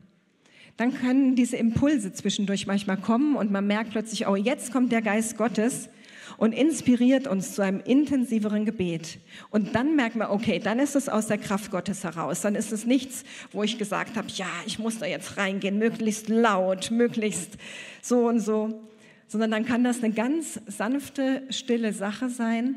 Dann 0.78 0.94
können 0.94 1.36
diese 1.36 1.58
Impulse 1.58 2.14
zwischendurch 2.14 2.68
manchmal 2.68 2.98
kommen 2.98 3.38
und 3.38 3.50
man 3.50 3.66
merkt 3.66 3.90
plötzlich, 3.90 4.28
oh, 4.28 4.36
jetzt 4.36 4.72
kommt 4.72 4.92
der 4.92 5.02
Geist 5.02 5.36
Gottes 5.36 5.90
und 6.38 6.54
inspiriert 6.54 7.28
uns 7.28 7.54
zu 7.56 7.62
einem 7.62 7.80
intensiveren 7.80 8.66
Gebet. 8.66 9.20
Und 9.50 9.76
dann 9.76 9.96
merkt 9.96 10.16
man, 10.16 10.30
okay, 10.30 10.60
dann 10.60 10.80
ist 10.80 10.96
es 10.96 11.10
aus 11.10 11.28
der 11.28 11.38
Kraft 11.38 11.72
Gottes 11.72 12.04
heraus. 12.04 12.42
Dann 12.42 12.56
ist 12.56 12.72
es 12.72 12.86
nichts, 12.86 13.24
wo 13.52 13.64
ich 13.64 13.78
gesagt 13.78 14.16
habe, 14.16 14.28
ja, 14.36 14.48
ich 14.66 14.80
muss 14.80 15.00
da 15.00 15.06
jetzt 15.06 15.38
reingehen, 15.38 15.78
möglichst 15.78 16.30
laut, 16.30 16.92
möglichst 16.92 17.58
so 18.02 18.28
und 18.28 18.40
so, 18.40 18.82
sondern 19.28 19.52
dann 19.52 19.66
kann 19.66 19.84
das 19.84 20.04
eine 20.04 20.14
ganz 20.14 20.60
sanfte, 20.68 21.44
stille 21.50 21.94
Sache 21.94 22.30
sein, 22.30 22.76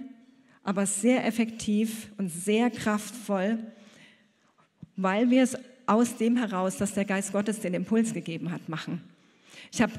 aber 0.62 0.86
sehr 0.86 1.24
effektiv 1.26 2.08
und 2.18 2.30
sehr 2.30 2.70
kraftvoll, 2.70 3.58
weil 4.96 5.30
wir 5.30 5.42
es 5.42 5.56
aus 5.86 6.16
dem 6.16 6.36
heraus, 6.36 6.76
dass 6.76 6.94
der 6.94 7.04
Geist 7.04 7.32
Gottes 7.32 7.60
den 7.60 7.74
Impuls 7.74 8.12
gegeben 8.12 8.50
hat, 8.50 8.68
machen. 8.68 9.00
Ich 9.72 9.80
hab, 9.80 9.90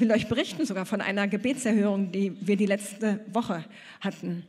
will 0.00 0.12
euch 0.12 0.28
berichten 0.28 0.66
sogar 0.66 0.86
von 0.86 1.00
einer 1.00 1.28
Gebetserhörung, 1.28 2.12
die 2.12 2.36
wir 2.40 2.56
die 2.56 2.66
letzte 2.66 3.20
Woche 3.32 3.64
hatten. 4.00 4.44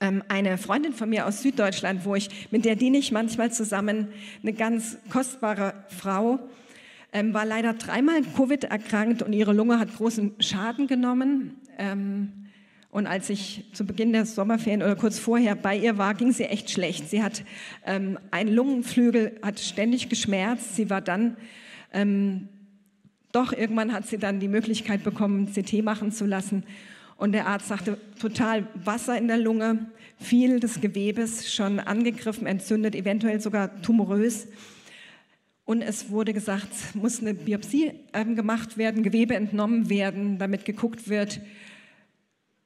Ähm, 0.00 0.22
eine 0.28 0.58
Freundin 0.58 0.92
von 0.92 1.08
mir 1.10 1.26
aus 1.26 1.42
Süddeutschland, 1.42 2.04
wo 2.04 2.14
ich, 2.14 2.48
mit 2.50 2.64
der 2.64 2.76
diene 2.76 2.98
ich 2.98 3.12
manchmal 3.12 3.52
zusammen, 3.52 4.08
eine 4.42 4.52
ganz 4.52 4.98
kostbare 5.10 5.84
Frau, 5.88 6.38
ähm, 7.12 7.34
war 7.34 7.44
leider 7.44 7.74
dreimal 7.74 8.22
Covid 8.36 8.64
erkrankt 8.64 9.22
und 9.22 9.32
ihre 9.32 9.52
Lunge 9.52 9.78
hat 9.78 9.94
großen 9.94 10.34
Schaden 10.40 10.86
genommen. 10.86 11.56
Ähm, 11.78 12.32
und 12.90 13.06
als 13.06 13.28
ich 13.28 13.64
zu 13.72 13.84
Beginn 13.84 14.12
der 14.12 14.24
Sommerferien 14.24 14.82
oder 14.82 14.94
kurz 14.94 15.18
vorher 15.18 15.56
bei 15.56 15.76
ihr 15.76 15.98
war, 15.98 16.14
ging 16.14 16.32
sie 16.32 16.44
echt 16.44 16.70
schlecht. 16.70 17.10
Sie 17.10 17.22
hat 17.22 17.44
ähm, 17.84 18.18
einen 18.30 18.54
Lungenflügel, 18.54 19.38
hat 19.42 19.58
ständig 19.58 20.08
geschmerzt. 20.08 20.76
Sie 20.76 20.90
war 20.90 21.00
dann, 21.00 21.36
ähm, 21.92 22.48
doch 23.34 23.52
irgendwann 23.52 23.92
hat 23.92 24.06
sie 24.06 24.18
dann 24.18 24.38
die 24.38 24.48
Möglichkeit 24.48 25.02
bekommen, 25.02 25.52
CT 25.52 25.82
machen 25.82 26.12
zu 26.12 26.24
lassen. 26.24 26.62
Und 27.16 27.32
der 27.32 27.46
Arzt 27.46 27.68
sagte, 27.68 27.98
total 28.20 28.66
Wasser 28.74 29.18
in 29.18 29.28
der 29.28 29.38
Lunge, 29.38 29.86
viel 30.18 30.60
des 30.60 30.80
Gewebes 30.80 31.52
schon 31.52 31.80
angegriffen, 31.80 32.46
entzündet, 32.46 32.94
eventuell 32.94 33.40
sogar 33.40 33.82
tumorös. 33.82 34.46
Und 35.64 35.82
es 35.82 36.10
wurde 36.10 36.32
gesagt, 36.32 36.68
muss 36.94 37.20
eine 37.20 37.34
Biopsie 37.34 37.92
ähm, 38.12 38.36
gemacht 38.36 38.76
werden, 38.76 39.02
Gewebe 39.02 39.34
entnommen 39.34 39.88
werden, 39.88 40.38
damit 40.38 40.64
geguckt 40.64 41.08
wird, 41.08 41.40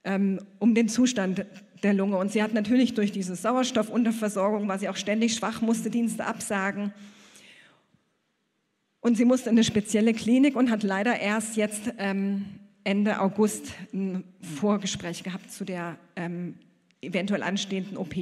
ähm, 0.04 0.40
um 0.58 0.74
den 0.74 0.88
Zustand 0.88 1.46
der 1.82 1.94
Lunge. 1.94 2.16
Und 2.16 2.32
sie 2.32 2.42
hat 2.42 2.52
natürlich 2.54 2.94
durch 2.94 3.12
diese 3.12 3.36
Sauerstoffunterversorgung, 3.36 4.66
war 4.68 4.78
sie 4.78 4.88
auch 4.88 4.96
ständig 4.96 5.34
schwach, 5.34 5.60
musste 5.60 5.90
Dienste 5.90 6.26
absagen. 6.26 6.92
Und 9.00 9.16
sie 9.16 9.24
musste 9.24 9.48
in 9.48 9.56
eine 9.56 9.64
spezielle 9.64 10.12
Klinik 10.12 10.56
und 10.56 10.70
hat 10.70 10.82
leider 10.82 11.18
erst 11.18 11.56
jetzt 11.56 11.92
ähm, 11.98 12.46
Ende 12.84 13.20
August 13.20 13.72
ein 13.92 14.24
Vorgespräch 14.40 15.22
gehabt 15.22 15.50
zu 15.52 15.64
der 15.64 15.98
ähm, 16.16 16.54
eventuell 17.00 17.42
anstehenden 17.42 17.96
OP. 17.96 18.14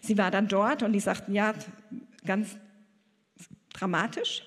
Sie 0.00 0.18
war 0.18 0.30
dann 0.30 0.48
dort 0.48 0.82
und 0.82 0.92
die 0.92 1.00
sagten, 1.00 1.34
ja, 1.34 1.54
ganz 2.24 2.56
dramatisch. 3.72 4.42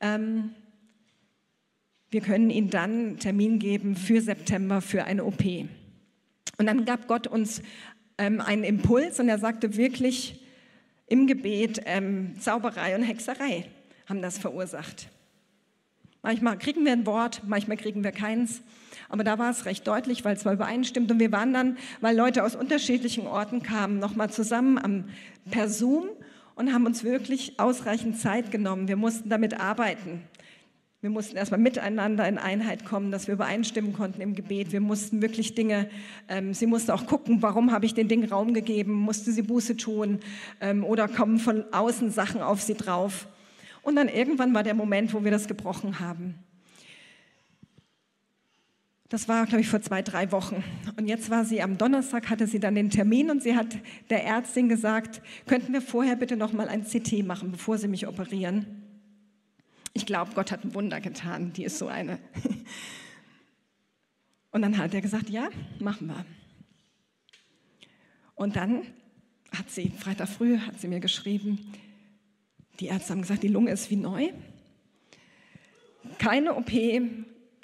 Ähm, 0.00 0.50
wir 2.10 2.22
können 2.22 2.50
Ihnen 2.50 2.70
dann 2.70 2.90
einen 2.90 3.18
Termin 3.18 3.58
geben 3.58 3.96
für 3.96 4.20
September 4.20 4.80
für 4.80 5.04
eine 5.04 5.24
OP. 5.24 5.44
Und 6.58 6.66
dann 6.66 6.84
gab 6.84 7.06
Gott 7.06 7.26
uns 7.26 7.62
ähm, 8.18 8.40
einen 8.40 8.64
Impuls 8.64 9.20
und 9.20 9.28
er 9.28 9.38
sagte 9.38 9.76
wirklich 9.76 10.40
im 11.06 11.26
Gebet, 11.26 11.82
ähm, 11.84 12.40
Zauberei 12.40 12.94
und 12.94 13.02
Hexerei 13.02 13.66
haben 14.10 14.20
das 14.20 14.36
verursacht. 14.36 15.08
Manchmal 16.22 16.58
kriegen 16.58 16.84
wir 16.84 16.92
ein 16.92 17.06
Wort, 17.06 17.42
manchmal 17.46 17.78
kriegen 17.78 18.04
wir 18.04 18.12
keins. 18.12 18.60
Aber 19.08 19.24
da 19.24 19.38
war 19.38 19.50
es 19.50 19.64
recht 19.64 19.86
deutlich, 19.86 20.24
weil 20.24 20.36
es 20.36 20.44
war 20.44 20.52
übereinstimmt. 20.52 21.10
Und 21.10 21.18
wir 21.18 21.32
waren 21.32 21.54
dann, 21.54 21.78
weil 22.00 22.14
Leute 22.14 22.44
aus 22.44 22.54
unterschiedlichen 22.54 23.26
Orten 23.26 23.62
kamen, 23.62 23.98
nochmal 23.98 24.30
zusammen 24.30 24.78
am, 24.78 25.04
per 25.50 25.68
Zoom 25.68 26.08
und 26.56 26.74
haben 26.74 26.84
uns 26.84 27.04
wirklich 27.04 27.58
ausreichend 27.58 28.18
Zeit 28.18 28.50
genommen. 28.50 28.88
Wir 28.88 28.96
mussten 28.96 29.30
damit 29.30 29.58
arbeiten. 29.58 30.22
Wir 31.00 31.08
mussten 31.08 31.36
erstmal 31.36 31.60
miteinander 31.60 32.28
in 32.28 32.36
Einheit 32.36 32.84
kommen, 32.84 33.10
dass 33.10 33.26
wir 33.26 33.32
übereinstimmen 33.32 33.94
konnten 33.94 34.20
im 34.20 34.34
Gebet. 34.34 34.70
Wir 34.72 34.80
mussten 34.80 35.22
wirklich 35.22 35.54
Dinge, 35.54 35.88
ähm, 36.28 36.52
sie 36.52 36.66
musste 36.66 36.92
auch 36.92 37.06
gucken, 37.06 37.40
warum 37.40 37.72
habe 37.72 37.86
ich 37.86 37.94
den 37.94 38.08
Dingen 38.08 38.28
Raum 38.28 38.52
gegeben, 38.52 38.92
musste 38.92 39.32
sie 39.32 39.40
Buße 39.40 39.78
tun 39.78 40.18
ähm, 40.60 40.84
oder 40.84 41.08
kommen 41.08 41.38
von 41.38 41.64
außen 41.72 42.10
Sachen 42.10 42.42
auf 42.42 42.60
sie 42.60 42.74
drauf. 42.74 43.26
Und 43.90 43.96
dann 43.96 44.08
irgendwann 44.08 44.54
war 44.54 44.62
der 44.62 44.74
Moment, 44.74 45.12
wo 45.12 45.24
wir 45.24 45.32
das 45.32 45.48
gebrochen 45.48 45.98
haben. 45.98 46.36
Das 49.08 49.26
war, 49.26 49.44
glaube 49.46 49.62
ich, 49.62 49.68
vor 49.68 49.82
zwei, 49.82 50.00
drei 50.00 50.30
Wochen. 50.30 50.62
Und 50.96 51.08
jetzt 51.08 51.28
war 51.28 51.44
sie 51.44 51.60
am 51.60 51.76
Donnerstag, 51.76 52.30
hatte 52.30 52.46
sie 52.46 52.60
dann 52.60 52.76
den 52.76 52.90
Termin 52.90 53.32
und 53.32 53.42
sie 53.42 53.56
hat 53.56 53.76
der 54.08 54.24
Ärztin 54.24 54.68
gesagt, 54.68 55.20
könnten 55.48 55.72
wir 55.72 55.82
vorher 55.82 56.14
bitte 56.14 56.36
noch 56.36 56.52
mal 56.52 56.68
ein 56.68 56.84
CT 56.84 57.26
machen, 57.26 57.50
bevor 57.50 57.78
Sie 57.78 57.88
mich 57.88 58.06
operieren? 58.06 58.64
Ich 59.92 60.06
glaube, 60.06 60.30
Gott 60.36 60.52
hat 60.52 60.62
ein 60.62 60.72
Wunder 60.72 61.00
getan. 61.00 61.52
Die 61.54 61.64
ist 61.64 61.76
so 61.76 61.88
eine. 61.88 62.20
Und 64.52 64.62
dann 64.62 64.78
hat 64.78 64.94
er 64.94 65.00
gesagt, 65.00 65.30
ja, 65.30 65.48
machen 65.80 66.06
wir. 66.06 66.24
Und 68.36 68.54
dann 68.54 68.82
hat 69.50 69.68
sie, 69.68 69.90
Freitag 69.90 70.28
früh, 70.28 70.58
hat 70.58 70.80
sie 70.80 70.86
mir 70.86 71.00
geschrieben, 71.00 71.72
die 72.78 72.86
Ärzte 72.86 73.12
haben 73.12 73.22
gesagt, 73.22 73.42
die 73.42 73.48
Lunge 73.48 73.72
ist 73.72 73.90
wie 73.90 73.96
neu. 73.96 74.28
Keine 76.18 76.54
OP, 76.54 76.70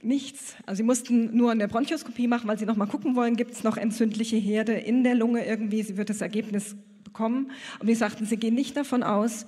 nichts. 0.02 0.56
Also 0.66 0.78
sie 0.78 0.82
mussten 0.82 1.36
nur 1.36 1.50
eine 1.50 1.68
Bronchoskopie 1.68 2.26
machen, 2.26 2.48
weil 2.48 2.58
sie 2.58 2.66
noch 2.66 2.76
mal 2.76 2.86
gucken 2.86 3.16
wollen, 3.16 3.36
gibt 3.36 3.52
es 3.52 3.64
noch 3.64 3.76
entzündliche 3.76 4.36
Herde 4.36 4.72
in 4.72 5.04
der 5.04 5.14
Lunge 5.14 5.44
irgendwie. 5.46 5.82
Sie 5.82 5.96
wird 5.96 6.10
das 6.10 6.20
Ergebnis 6.20 6.76
bekommen. 7.04 7.50
Und 7.78 7.86
wir 7.86 7.96
sagten, 7.96 8.26
sie 8.26 8.36
gehen 8.36 8.54
nicht 8.54 8.76
davon 8.76 9.02
aus, 9.02 9.46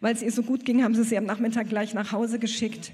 weil 0.00 0.14
es 0.14 0.22
ihr 0.22 0.32
so 0.32 0.42
gut 0.42 0.64
ging, 0.64 0.82
haben 0.82 0.94
sie 0.94 1.04
sie 1.04 1.18
am 1.18 1.24
Nachmittag 1.24 1.68
gleich 1.68 1.94
nach 1.94 2.12
Hause 2.12 2.38
geschickt. 2.38 2.92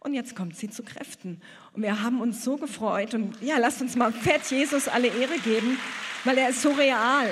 Und 0.00 0.14
jetzt 0.14 0.34
kommt 0.34 0.56
sie 0.56 0.68
zu 0.68 0.82
Kräften. 0.82 1.40
Und 1.74 1.82
wir 1.82 2.02
haben 2.02 2.20
uns 2.20 2.42
so 2.42 2.56
gefreut. 2.56 3.14
Und 3.14 3.40
ja, 3.40 3.58
lasst 3.58 3.80
uns 3.80 3.94
mal 3.94 4.12
Pferd 4.12 4.50
Jesus 4.50 4.88
alle 4.88 5.06
Ehre 5.06 5.38
geben, 5.44 5.78
weil 6.24 6.38
er 6.38 6.48
ist 6.48 6.60
so 6.60 6.70
real. 6.70 7.28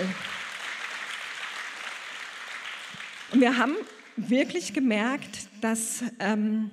Und 3.33 3.41
wir 3.41 3.57
haben 3.59 3.75
wirklich 4.29 4.73
gemerkt, 4.73 5.49
dass 5.61 6.03
ähm, 6.19 6.71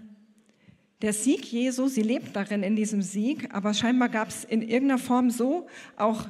der 1.02 1.14
Sieg 1.14 1.46
Jesu, 1.46 1.88
sie 1.88 2.02
lebt 2.02 2.36
darin 2.36 2.64
in 2.64 2.76
diesem 2.76 3.02
Sieg, 3.02 3.54
aber 3.54 3.74
scheinbar 3.74 4.10
gab 4.10 4.30
es 4.30 4.44
in 4.44 4.62
irgendeiner 4.62 5.00
Form 5.00 5.30
so 5.30 5.68
auch, 5.96 6.26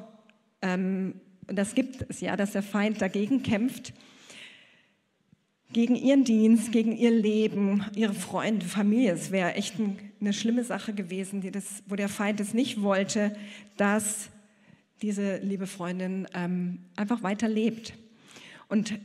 ähm, 0.61 1.15
das 1.47 1.73
gibt 1.73 2.05
es 2.09 2.19
ja, 2.19 2.35
dass 2.35 2.51
der 2.51 2.63
Feind 2.63 3.01
dagegen 3.01 3.43
kämpft, 3.43 3.93
gegen 5.71 5.95
ihren 5.95 6.23
Dienst, 6.23 6.71
gegen 6.71 6.95
ihr 6.95 7.11
Leben, 7.11 7.85
ihre 7.95 8.13
Freunde, 8.13 8.65
Familie. 8.65 9.11
Es 9.11 9.31
wäre 9.31 9.53
echt 9.53 9.75
eine 10.19 10.33
schlimme 10.33 10.63
Sache 10.63 10.93
gewesen, 10.93 11.49
das, 11.51 11.83
wo 11.87 11.95
der 11.95 12.09
Feind 12.09 12.39
es 12.39 12.53
nicht 12.53 12.81
wollte, 12.81 13.35
dass 13.75 14.29
diese 15.01 15.37
liebe 15.37 15.67
Freundin 15.67 16.27
ähm, 16.33 16.79
einfach 16.95 17.21
weiter 17.21 17.47
lebt. 17.47 17.93
Und 18.69 18.97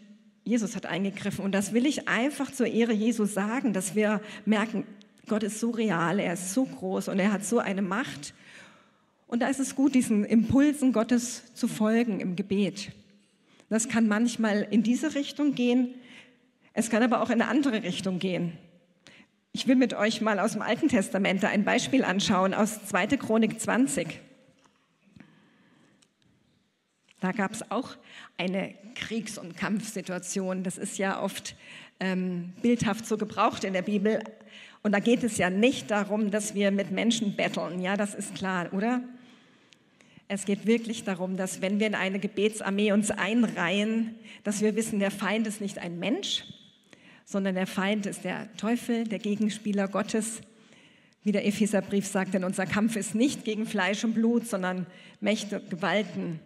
Jesus 0.45 0.75
hat 0.77 0.87
eingegriffen. 0.87 1.45
Und 1.45 1.53
das 1.53 1.73
will 1.73 1.87
ich 1.87 2.09
einfach 2.09 2.51
zur 2.51 2.67
Ehre 2.67 2.93
Jesu 2.93 3.25
sagen, 3.25 3.73
dass 3.73 3.95
wir 3.95 4.21
merken, 4.45 4.85
Gott 5.29 5.43
ist 5.43 5.61
so 5.61 5.71
real, 5.71 6.19
er 6.19 6.33
ist 6.33 6.53
so 6.53 6.65
groß 6.65 7.09
und 7.09 7.19
er 7.19 7.33
hat 7.33 7.45
so 7.45 7.59
eine 7.59 7.83
Macht. 7.83 8.35
Und 9.29 9.41
da 9.41 9.49
ist 9.49 9.61
es 9.61 9.77
gut, 9.77 9.95
diesen 9.95 10.25
Impulsen 10.25 10.93
Gottes 10.93 11.55
zu 11.55 11.69
folgen 11.69 12.21
im 12.21 12.37
Gebet. 12.37 12.91
Das 13.71 13.89
kann 13.89 14.09
manchmal 14.09 14.67
in 14.71 14.83
diese 14.83 15.15
Richtung 15.15 15.55
gehen, 15.55 15.95
es 16.75 16.91
kann 16.91 17.03
aber 17.03 17.23
auch 17.23 17.31
in 17.31 17.41
eine 17.41 17.49
andere 17.51 17.83
Richtung 17.83 18.19
gehen. 18.19 18.53
Ich 19.53 19.67
will 19.67 19.77
mit 19.77 19.95
euch 19.95 20.23
mal 20.23 20.39
aus 20.39 20.53
dem 20.53 20.63
Alten 20.63 20.89
Testament 20.89 21.45
ein 21.45 21.65
Beispiel 21.65 22.05
anschauen, 22.05 22.55
aus 22.55 22.87
2. 22.87 23.09
Chronik 23.19 23.61
20. 23.61 24.21
Da 27.23 27.31
gab 27.31 27.53
es 27.53 27.71
auch 27.71 27.91
eine 28.37 28.75
Kriegs- 28.97 29.39
und 29.39 29.57
Kampfsituation. 29.57 30.65
Das 30.65 30.77
ist 30.77 30.99
ja 30.99 31.23
oft 31.23 31.55
ähm, 32.01 32.53
bildhaft 32.63 33.07
so 33.07 33.17
gebraucht 33.17 33.63
in 33.63 33.75
der 33.75 33.83
Bibel. 33.83 34.25
Und 34.83 34.91
da 34.91 34.99
geht 34.99 35.23
es 35.23 35.39
ja 35.39 35.49
nicht 35.49 35.93
darum, 35.93 36.33
dass 36.33 36.57
wir 36.57 36.73
mit 36.73 36.91
Menschen 36.91 37.37
betteln. 37.37 37.81
Ja, 37.81 37.97
das 37.97 38.17
ist 38.17 38.35
klar, 38.35 38.73
oder? 38.73 39.05
Es 40.27 40.47
geht 40.47 40.67
wirklich 40.67 41.05
darum, 41.05 41.37
dass 41.37 41.63
wenn 41.63 41.79
wir 41.79 41.87
in 41.87 41.95
eine 41.95 42.19
Gebetsarmee 42.19 42.91
uns 42.91 43.13
einreihen, 43.13 44.17
dass 44.43 44.61
wir 44.61 44.75
wissen, 44.75 44.99
der 44.99 45.13
Feind 45.13 45.47
ist 45.47 45.61
nicht 45.61 45.79
ein 45.79 46.01
Mensch, 46.01 46.43
sondern 47.25 47.55
der 47.55 47.69
Feind 47.69 48.07
ist 48.07 48.25
der 48.25 48.49
Teufel, 48.57 49.05
der 49.05 49.21
Gegenspieler 49.21 49.87
Gottes. 49.87 50.41
Wie 51.23 51.31
der 51.31 51.47
Epheserbrief 51.47 52.05
sagt, 52.05 52.35
denn 52.35 52.43
unser 52.43 52.67
Kampf 52.67 52.97
ist 52.97 53.15
nicht 53.15 53.45
gegen 53.45 53.65
Fleisch 53.65 54.03
und 54.03 54.15
Blut, 54.15 54.49
sondern 54.49 54.87
Mächte, 55.21 55.63
Gewalten, 55.71 56.41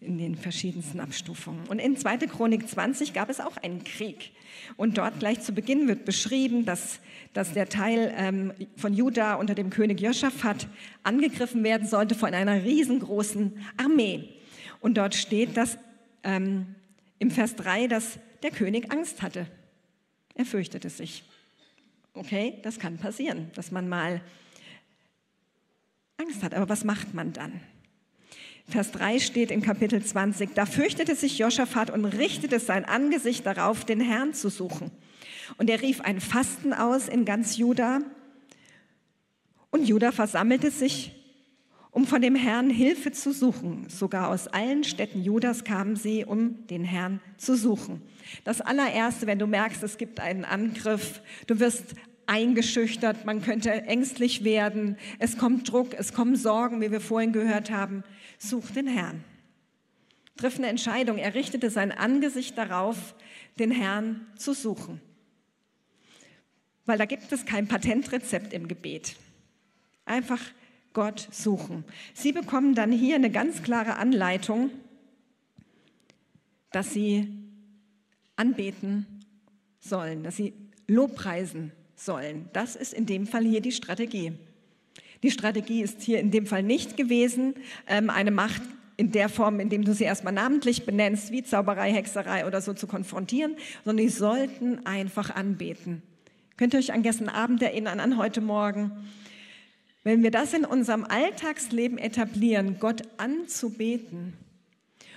in 0.00 0.16
den 0.16 0.34
verschiedensten 0.34 0.98
Abstufungen. 1.00 1.66
Und 1.68 1.78
in 1.78 1.96
2. 1.96 2.18
Chronik 2.18 2.66
20 2.66 3.12
gab 3.12 3.28
es 3.28 3.40
auch 3.40 3.56
einen 3.58 3.84
Krieg. 3.84 4.30
Und 4.76 4.96
dort 4.96 5.18
gleich 5.18 5.40
zu 5.40 5.52
Beginn 5.52 5.88
wird 5.88 6.04
beschrieben, 6.04 6.64
dass, 6.64 7.00
dass 7.34 7.52
der 7.52 7.68
Teil 7.68 8.12
ähm, 8.16 8.52
von 8.76 8.94
Juda 8.94 9.34
unter 9.34 9.54
dem 9.54 9.68
König 9.68 10.00
Joschafat 10.00 10.66
angegriffen 11.02 11.62
werden 11.64 11.86
sollte 11.86 12.14
von 12.14 12.32
einer 12.32 12.64
riesengroßen 12.64 13.58
Armee. 13.76 14.28
Und 14.80 14.96
dort 14.96 15.14
steht, 15.14 15.56
dass 15.56 15.76
ähm, 16.22 16.74
im 17.18 17.30
Vers 17.30 17.56
3, 17.56 17.86
dass 17.86 18.18
der 18.42 18.50
König 18.50 18.90
Angst 18.90 19.20
hatte. 19.20 19.46
Er 20.34 20.46
fürchtete 20.46 20.88
sich. 20.88 21.22
Okay, 22.14 22.58
das 22.62 22.78
kann 22.78 22.96
passieren, 22.96 23.50
dass 23.54 23.70
man 23.70 23.88
mal 23.88 24.22
Angst 26.16 26.42
hat. 26.42 26.54
Aber 26.54 26.68
was 26.68 26.84
macht 26.84 27.12
man 27.12 27.32
dann? 27.32 27.60
Vers 28.70 28.92
3 28.92 29.18
steht 29.18 29.50
in 29.50 29.62
Kapitel 29.62 30.02
20, 30.02 30.54
da 30.54 30.64
fürchtete 30.64 31.16
sich 31.16 31.38
Josaphat 31.38 31.90
und 31.90 32.04
richtete 32.04 32.60
sein 32.60 32.84
Angesicht 32.84 33.44
darauf, 33.44 33.84
den 33.84 34.00
Herrn 34.00 34.32
zu 34.32 34.48
suchen. 34.48 34.90
Und 35.58 35.68
er 35.68 35.82
rief 35.82 36.00
ein 36.00 36.20
Fasten 36.20 36.72
aus 36.72 37.08
in 37.08 37.24
ganz 37.24 37.56
Juda. 37.56 37.98
Und 39.70 39.88
Juda 39.88 40.12
versammelte 40.12 40.70
sich, 40.70 41.12
um 41.90 42.06
von 42.06 42.22
dem 42.22 42.36
Herrn 42.36 42.70
Hilfe 42.70 43.10
zu 43.10 43.32
suchen. 43.32 43.88
Sogar 43.88 44.28
aus 44.28 44.46
allen 44.46 44.84
Städten 44.84 45.22
Judas 45.22 45.64
kamen 45.64 45.96
sie, 45.96 46.24
um 46.24 46.66
den 46.68 46.84
Herrn 46.84 47.20
zu 47.36 47.56
suchen. 47.56 48.00
Das 48.44 48.60
allererste, 48.60 49.26
wenn 49.26 49.40
du 49.40 49.48
merkst, 49.48 49.82
es 49.82 49.98
gibt 49.98 50.20
einen 50.20 50.44
Angriff, 50.44 51.20
du 51.48 51.58
wirst 51.58 51.96
eingeschüchtert, 52.26 53.24
man 53.24 53.42
könnte 53.42 53.72
ängstlich 53.72 54.44
werden, 54.44 54.96
es 55.18 55.36
kommt 55.36 55.70
Druck, 55.70 55.94
es 55.98 56.12
kommen 56.12 56.36
Sorgen, 56.36 56.80
wie 56.80 56.92
wir 56.92 57.00
vorhin 57.00 57.32
gehört 57.32 57.72
haben. 57.72 58.04
Such 58.42 58.70
den 58.70 58.86
Herrn. 58.86 59.22
Triff 60.36 60.56
eine 60.56 60.68
Entscheidung. 60.68 61.18
Er 61.18 61.34
richtete 61.34 61.68
sein 61.68 61.92
Angesicht 61.92 62.56
darauf, 62.56 63.14
den 63.58 63.70
Herrn 63.70 64.26
zu 64.36 64.54
suchen. 64.54 65.00
Weil 66.86 66.96
da 66.96 67.04
gibt 67.04 67.30
es 67.30 67.44
kein 67.44 67.68
Patentrezept 67.68 68.54
im 68.54 68.66
Gebet. 68.66 69.16
Einfach 70.06 70.40
Gott 70.94 71.28
suchen. 71.30 71.84
Sie 72.14 72.32
bekommen 72.32 72.74
dann 72.74 72.90
hier 72.90 73.14
eine 73.14 73.30
ganz 73.30 73.62
klare 73.62 73.96
Anleitung, 73.96 74.70
dass 76.72 76.94
sie 76.94 77.28
anbeten 78.36 79.06
sollen, 79.80 80.22
dass 80.22 80.36
sie 80.36 80.54
Lobpreisen 80.86 81.72
sollen. 81.94 82.48
Das 82.54 82.74
ist 82.74 82.94
in 82.94 83.04
dem 83.04 83.26
Fall 83.26 83.44
hier 83.44 83.60
die 83.60 83.72
Strategie. 83.72 84.32
Die 85.22 85.30
Strategie 85.30 85.82
ist 85.82 86.02
hier 86.02 86.20
in 86.20 86.30
dem 86.30 86.46
Fall 86.46 86.62
nicht 86.62 86.96
gewesen, 86.96 87.54
ähm, 87.86 88.10
eine 88.10 88.30
Macht 88.30 88.62
in 88.96 89.12
der 89.12 89.28
Form, 89.28 89.60
in 89.60 89.68
dem 89.68 89.84
du 89.84 89.94
sie 89.94 90.04
erstmal 90.04 90.32
namentlich 90.32 90.84
benennst, 90.84 91.30
wie 91.30 91.42
Zauberei, 91.42 91.92
Hexerei 91.92 92.46
oder 92.46 92.60
so 92.60 92.74
zu 92.74 92.86
konfrontieren, 92.86 93.56
sondern 93.84 94.04
die 94.04 94.12
sollten 94.12 94.84
einfach 94.86 95.34
anbeten. 95.34 96.02
Könnt 96.56 96.74
ihr 96.74 96.78
euch 96.78 96.92
an 96.92 97.02
gestern 97.02 97.30
Abend 97.30 97.62
erinnern, 97.62 98.00
an 98.00 98.18
heute 98.18 98.42
Morgen? 98.42 98.92
Wenn 100.04 100.22
wir 100.22 100.30
das 100.30 100.52
in 100.54 100.64
unserem 100.64 101.04
Alltagsleben 101.04 101.98
etablieren, 101.98 102.76
Gott 102.78 103.02
anzubeten 103.18 104.34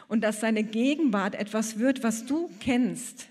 und 0.07 0.21
dass 0.21 0.39
seine 0.39 0.63
Gegenwart 0.63 1.35
etwas 1.35 1.79
wird, 1.79 2.03
was 2.03 2.25
du 2.25 2.49
kennst, 2.59 3.27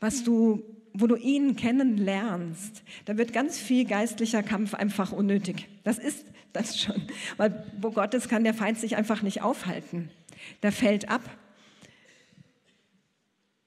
was 0.00 0.24
du 0.24 0.62
wo 0.94 1.06
du 1.06 1.16
ihn 1.16 1.56
kennenlernst, 1.56 2.82
da 3.04 3.16
wird 3.16 3.32
ganz 3.32 3.58
viel 3.58 3.84
geistlicher 3.84 4.42
Kampf 4.42 4.74
einfach 4.74 5.12
unnötig. 5.12 5.68
Das 5.84 5.98
ist 5.98 6.24
das 6.52 6.80
schon. 6.80 7.02
Weil 7.36 7.66
wo 7.80 7.90
Gott 7.90 8.14
ist, 8.14 8.28
kann 8.28 8.44
der 8.44 8.54
Feind 8.54 8.78
sich 8.78 8.96
einfach 8.96 9.22
nicht 9.22 9.42
aufhalten. 9.42 10.10
Der 10.62 10.72
fällt 10.72 11.08
ab. 11.08 11.22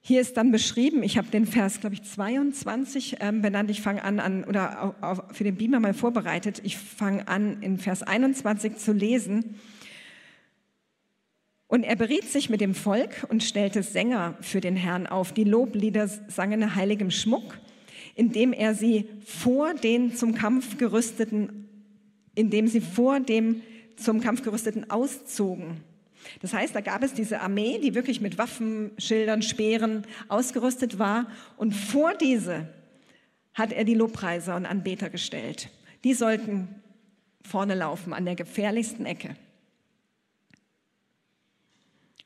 Hier 0.02 0.21
ist 0.21 0.38
dann 0.38 0.52
beschrieben, 0.52 1.02
ich 1.02 1.17
habe 1.17 1.30
den 1.30 1.47
Vers, 1.47 1.80
glaube 1.80 1.95
ich, 1.95 2.04
22 2.04 3.17
ähm, 3.21 3.41
benannt. 3.41 3.71
Ich 3.71 3.82
fange 3.82 4.04
an, 4.04 4.19
an, 4.19 4.43
oder 4.43 4.84
auf, 4.84 4.95
auf, 5.02 5.36
für 5.36 5.43
den 5.43 5.56
Beamer 5.56 5.80
mal 5.80 5.95
vorbereitet. 5.95 6.62
Ich 6.63 6.78
fange 6.78 7.28
an, 7.28 7.63
in 7.63 7.80
Vers 7.80 8.04
21 8.04 8.78
zu 8.78 8.93
lesen. 8.93 9.56
Und 11.67 11.84
er 11.84 11.95
beriet 11.95 12.25
sich 12.25 12.49
mit 12.49 12.62
dem 12.62 12.75
Volk 12.75 13.25
und 13.30 13.43
stellte 13.43 13.82
Sänger 13.82 14.38
für 14.41 14.62
den 14.62 14.75
Herrn 14.75 15.08
auf, 15.08 15.34
die 15.34 15.43
Loblieder 15.43 16.08
sangen 16.08 16.75
heiligem 16.75 17.10
Schmuck, 17.10 17.58
indem 18.13 18.54
er 18.54 18.75
sie 18.75 19.10
vor 19.25 19.73
den 19.73 20.15
zum 20.15 20.36
Kampf 20.36 20.78
gerüsteten, 20.78 21.67
indem 22.36 22.67
sie 22.67 22.82
vor 22.82 23.19
dem 23.19 23.62
zum 23.97 24.21
Kampf 24.21 24.43
gerüsteten 24.43 24.89
auszogen. 24.89 25.82
Das 26.41 26.54
heißt, 26.54 26.75
da 26.75 26.82
gab 26.82 27.04
es 27.04 27.13
diese 27.13 27.41
Armee, 27.41 27.80
die 27.80 27.95
wirklich 27.95 28.21
mit 28.21 28.38
Waffen, 28.38 28.91
Schildern, 28.97 29.41
Speeren 29.41 30.04
ausgerüstet 30.28 30.99
war. 30.99 31.28
Und 31.58 31.73
vor 31.73 32.13
diese 32.15 32.67
hat 33.54 33.71
er 33.71 33.84
die 33.84 33.93
Lobpreiser 33.93 34.56
und 34.56 34.65
Anbeter 34.65 35.10
gestellt. 35.10 35.69
Die 36.04 36.13
sollten 36.13 36.67
vorne 37.43 37.75
laufen, 37.75 38.13
an 38.13 38.25
der 38.25 38.36
gefährlichsten 38.36 39.06
Ecke. 39.06 39.36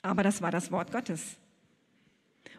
Aber 0.02 0.24
das 0.24 0.42
war 0.42 0.52
das 0.52 0.72
Wort 0.72 0.92
Gottes. 0.92 1.38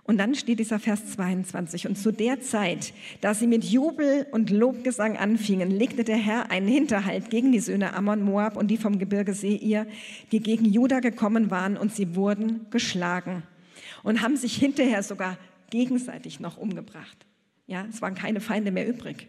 Und 0.04 0.18
dann 0.18 0.34
steht 0.34 0.58
dieser 0.58 0.78
Vers 0.78 1.12
22. 1.12 1.86
Und 1.86 1.96
zu 1.96 2.10
der 2.10 2.40
Zeit, 2.40 2.92
da 3.20 3.32
sie 3.32 3.46
mit 3.46 3.64
Jubel 3.64 4.26
und 4.32 4.50
Lobgesang 4.50 5.16
anfingen, 5.16 5.70
legte 5.70 6.04
der 6.04 6.16
Herr 6.16 6.50
einen 6.50 6.66
Hinterhalt 6.66 7.30
gegen 7.30 7.52
die 7.52 7.60
Söhne 7.60 7.92
Ammon, 7.94 8.22
Moab 8.22 8.56
und 8.56 8.68
die 8.68 8.76
vom 8.76 8.98
Gebirge 8.98 9.34
Seir, 9.34 9.86
die 10.32 10.40
gegen 10.40 10.64
Juda 10.64 11.00
gekommen 11.00 11.50
waren, 11.50 11.76
und 11.76 11.94
sie 11.94 12.16
wurden 12.16 12.66
geschlagen 12.70 13.44
und 14.02 14.22
haben 14.22 14.36
sich 14.36 14.56
hinterher 14.56 15.02
sogar 15.02 15.38
gegenseitig 15.70 16.40
noch 16.40 16.56
umgebracht. 16.56 17.26
Ja, 17.66 17.86
es 17.88 18.02
waren 18.02 18.14
keine 18.14 18.40
Feinde 18.40 18.72
mehr 18.72 18.88
übrig. 18.88 19.28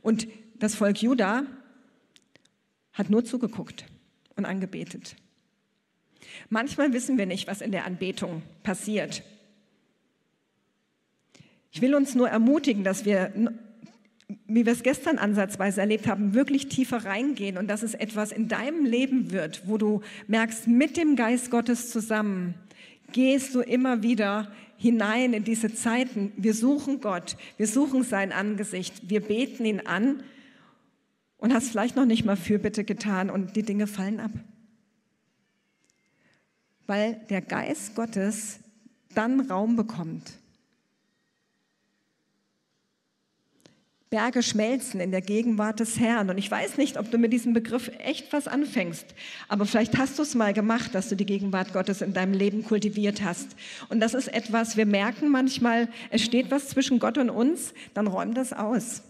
Und 0.00 0.26
das 0.56 0.74
Volk 0.74 1.00
Juda 1.00 1.44
hat 2.92 3.08
nur 3.08 3.24
zugeguckt 3.24 3.86
und 4.36 4.44
angebetet. 4.44 5.16
Manchmal 6.48 6.92
wissen 6.92 7.18
wir 7.18 7.26
nicht, 7.26 7.46
was 7.46 7.60
in 7.60 7.72
der 7.72 7.84
Anbetung 7.84 8.42
passiert. 8.62 9.22
Ich 11.70 11.80
will 11.80 11.94
uns 11.94 12.14
nur 12.14 12.28
ermutigen, 12.28 12.84
dass 12.84 13.04
wir, 13.04 13.32
wie 14.46 14.66
wir 14.66 14.72
es 14.72 14.82
gestern 14.82 15.18
ansatzweise 15.18 15.80
erlebt 15.80 16.06
haben, 16.06 16.34
wirklich 16.34 16.68
tiefer 16.68 17.04
reingehen 17.04 17.56
und 17.56 17.68
dass 17.68 17.82
es 17.82 17.94
etwas 17.94 18.30
in 18.30 18.48
deinem 18.48 18.84
Leben 18.84 19.30
wird, 19.30 19.62
wo 19.66 19.78
du 19.78 20.02
merkst, 20.26 20.68
mit 20.68 20.96
dem 20.96 21.16
Geist 21.16 21.50
Gottes 21.50 21.90
zusammen 21.90 22.54
gehst 23.12 23.54
du 23.54 23.60
immer 23.60 24.02
wieder 24.02 24.52
hinein 24.76 25.32
in 25.32 25.44
diese 25.44 25.74
Zeiten. 25.74 26.32
Wir 26.36 26.54
suchen 26.54 27.00
Gott, 27.00 27.36
wir 27.56 27.66
suchen 27.66 28.02
sein 28.02 28.32
Angesicht, 28.32 29.08
wir 29.08 29.20
beten 29.20 29.64
ihn 29.64 29.80
an 29.80 30.22
und 31.38 31.54
hast 31.54 31.70
vielleicht 31.70 31.96
noch 31.96 32.06
nicht 32.06 32.24
mal 32.24 32.36
Fürbitte 32.36 32.84
getan 32.84 33.30
und 33.30 33.56
die 33.56 33.62
Dinge 33.62 33.86
fallen 33.86 34.20
ab 34.20 34.32
weil 36.92 37.18
der 37.30 37.40
Geist 37.40 37.94
Gottes 37.94 38.58
dann 39.14 39.40
Raum 39.40 39.76
bekommt. 39.76 40.30
Berge 44.10 44.42
schmelzen 44.42 45.00
in 45.00 45.10
der 45.10 45.22
Gegenwart 45.22 45.80
des 45.80 45.98
Herrn. 45.98 46.28
Und 46.28 46.36
ich 46.36 46.50
weiß 46.50 46.76
nicht, 46.76 46.98
ob 46.98 47.10
du 47.10 47.16
mit 47.16 47.32
diesem 47.32 47.54
Begriff 47.54 47.90
echt 47.98 48.30
was 48.34 48.46
anfängst, 48.46 49.06
aber 49.48 49.64
vielleicht 49.64 49.96
hast 49.96 50.18
du 50.18 50.22
es 50.22 50.34
mal 50.34 50.52
gemacht, 50.52 50.94
dass 50.94 51.08
du 51.08 51.16
die 51.16 51.24
Gegenwart 51.24 51.72
Gottes 51.72 52.02
in 52.02 52.12
deinem 52.12 52.34
Leben 52.34 52.62
kultiviert 52.62 53.22
hast. 53.22 53.56
Und 53.88 54.00
das 54.00 54.12
ist 54.12 54.28
etwas, 54.28 54.76
wir 54.76 54.84
merken 54.84 55.30
manchmal, 55.30 55.88
es 56.10 56.20
steht 56.20 56.50
was 56.50 56.68
zwischen 56.68 56.98
Gott 56.98 57.16
und 57.16 57.30
uns, 57.30 57.72
dann 57.94 58.06
räum 58.06 58.34
das 58.34 58.52
aus. 58.52 59.00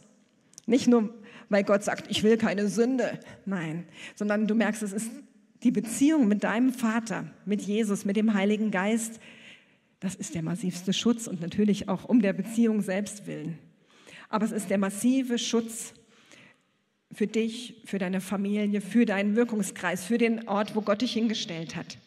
Nicht 0.66 0.86
nur, 0.86 1.12
weil 1.48 1.64
Gott 1.64 1.82
sagt, 1.82 2.08
ich 2.12 2.22
will 2.22 2.36
keine 2.36 2.68
Sünde, 2.68 3.18
nein, 3.44 3.88
sondern 4.14 4.46
du 4.46 4.54
merkst, 4.54 4.84
es 4.84 4.92
ist 4.92 5.10
die 5.62 5.70
Beziehung 5.70 6.28
mit 6.28 6.44
deinem 6.44 6.72
Vater, 6.72 7.30
mit 7.44 7.62
Jesus, 7.62 8.04
mit 8.04 8.16
dem 8.16 8.34
Heiligen 8.34 8.70
Geist, 8.70 9.20
das 10.00 10.14
ist 10.14 10.34
der 10.34 10.42
massivste 10.42 10.92
Schutz 10.92 11.28
und 11.28 11.40
natürlich 11.40 11.88
auch 11.88 12.04
um 12.04 12.20
der 12.20 12.32
Beziehung 12.32 12.82
selbst 12.82 13.26
willen. 13.26 13.58
Aber 14.28 14.44
es 14.44 14.50
ist 14.50 14.70
der 14.70 14.78
massive 14.78 15.38
Schutz 15.38 15.94
für 17.12 17.26
dich, 17.26 17.82
für 17.84 17.98
deine 17.98 18.20
Familie, 18.20 18.80
für 18.80 19.06
deinen 19.06 19.36
Wirkungskreis, 19.36 20.04
für 20.04 20.18
den 20.18 20.48
Ort, 20.48 20.74
wo 20.74 20.80
Gott 20.80 21.02
dich 21.02 21.12
hingestellt 21.12 21.76
hat. 21.76 21.98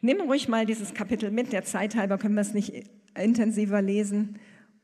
Nimm 0.00 0.20
ruhig 0.20 0.48
mal 0.48 0.64
dieses 0.64 0.94
Kapitel 0.94 1.30
mit, 1.30 1.52
der 1.52 1.64
Zeit 1.64 1.96
halber 1.96 2.18
können 2.18 2.36
wir 2.36 2.40
es 2.40 2.54
nicht 2.54 2.72
intensiver 3.16 3.82
lesen 3.82 4.38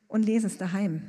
und 0.08 0.26
lese 0.26 0.48
es 0.48 0.58
daheim 0.58 1.02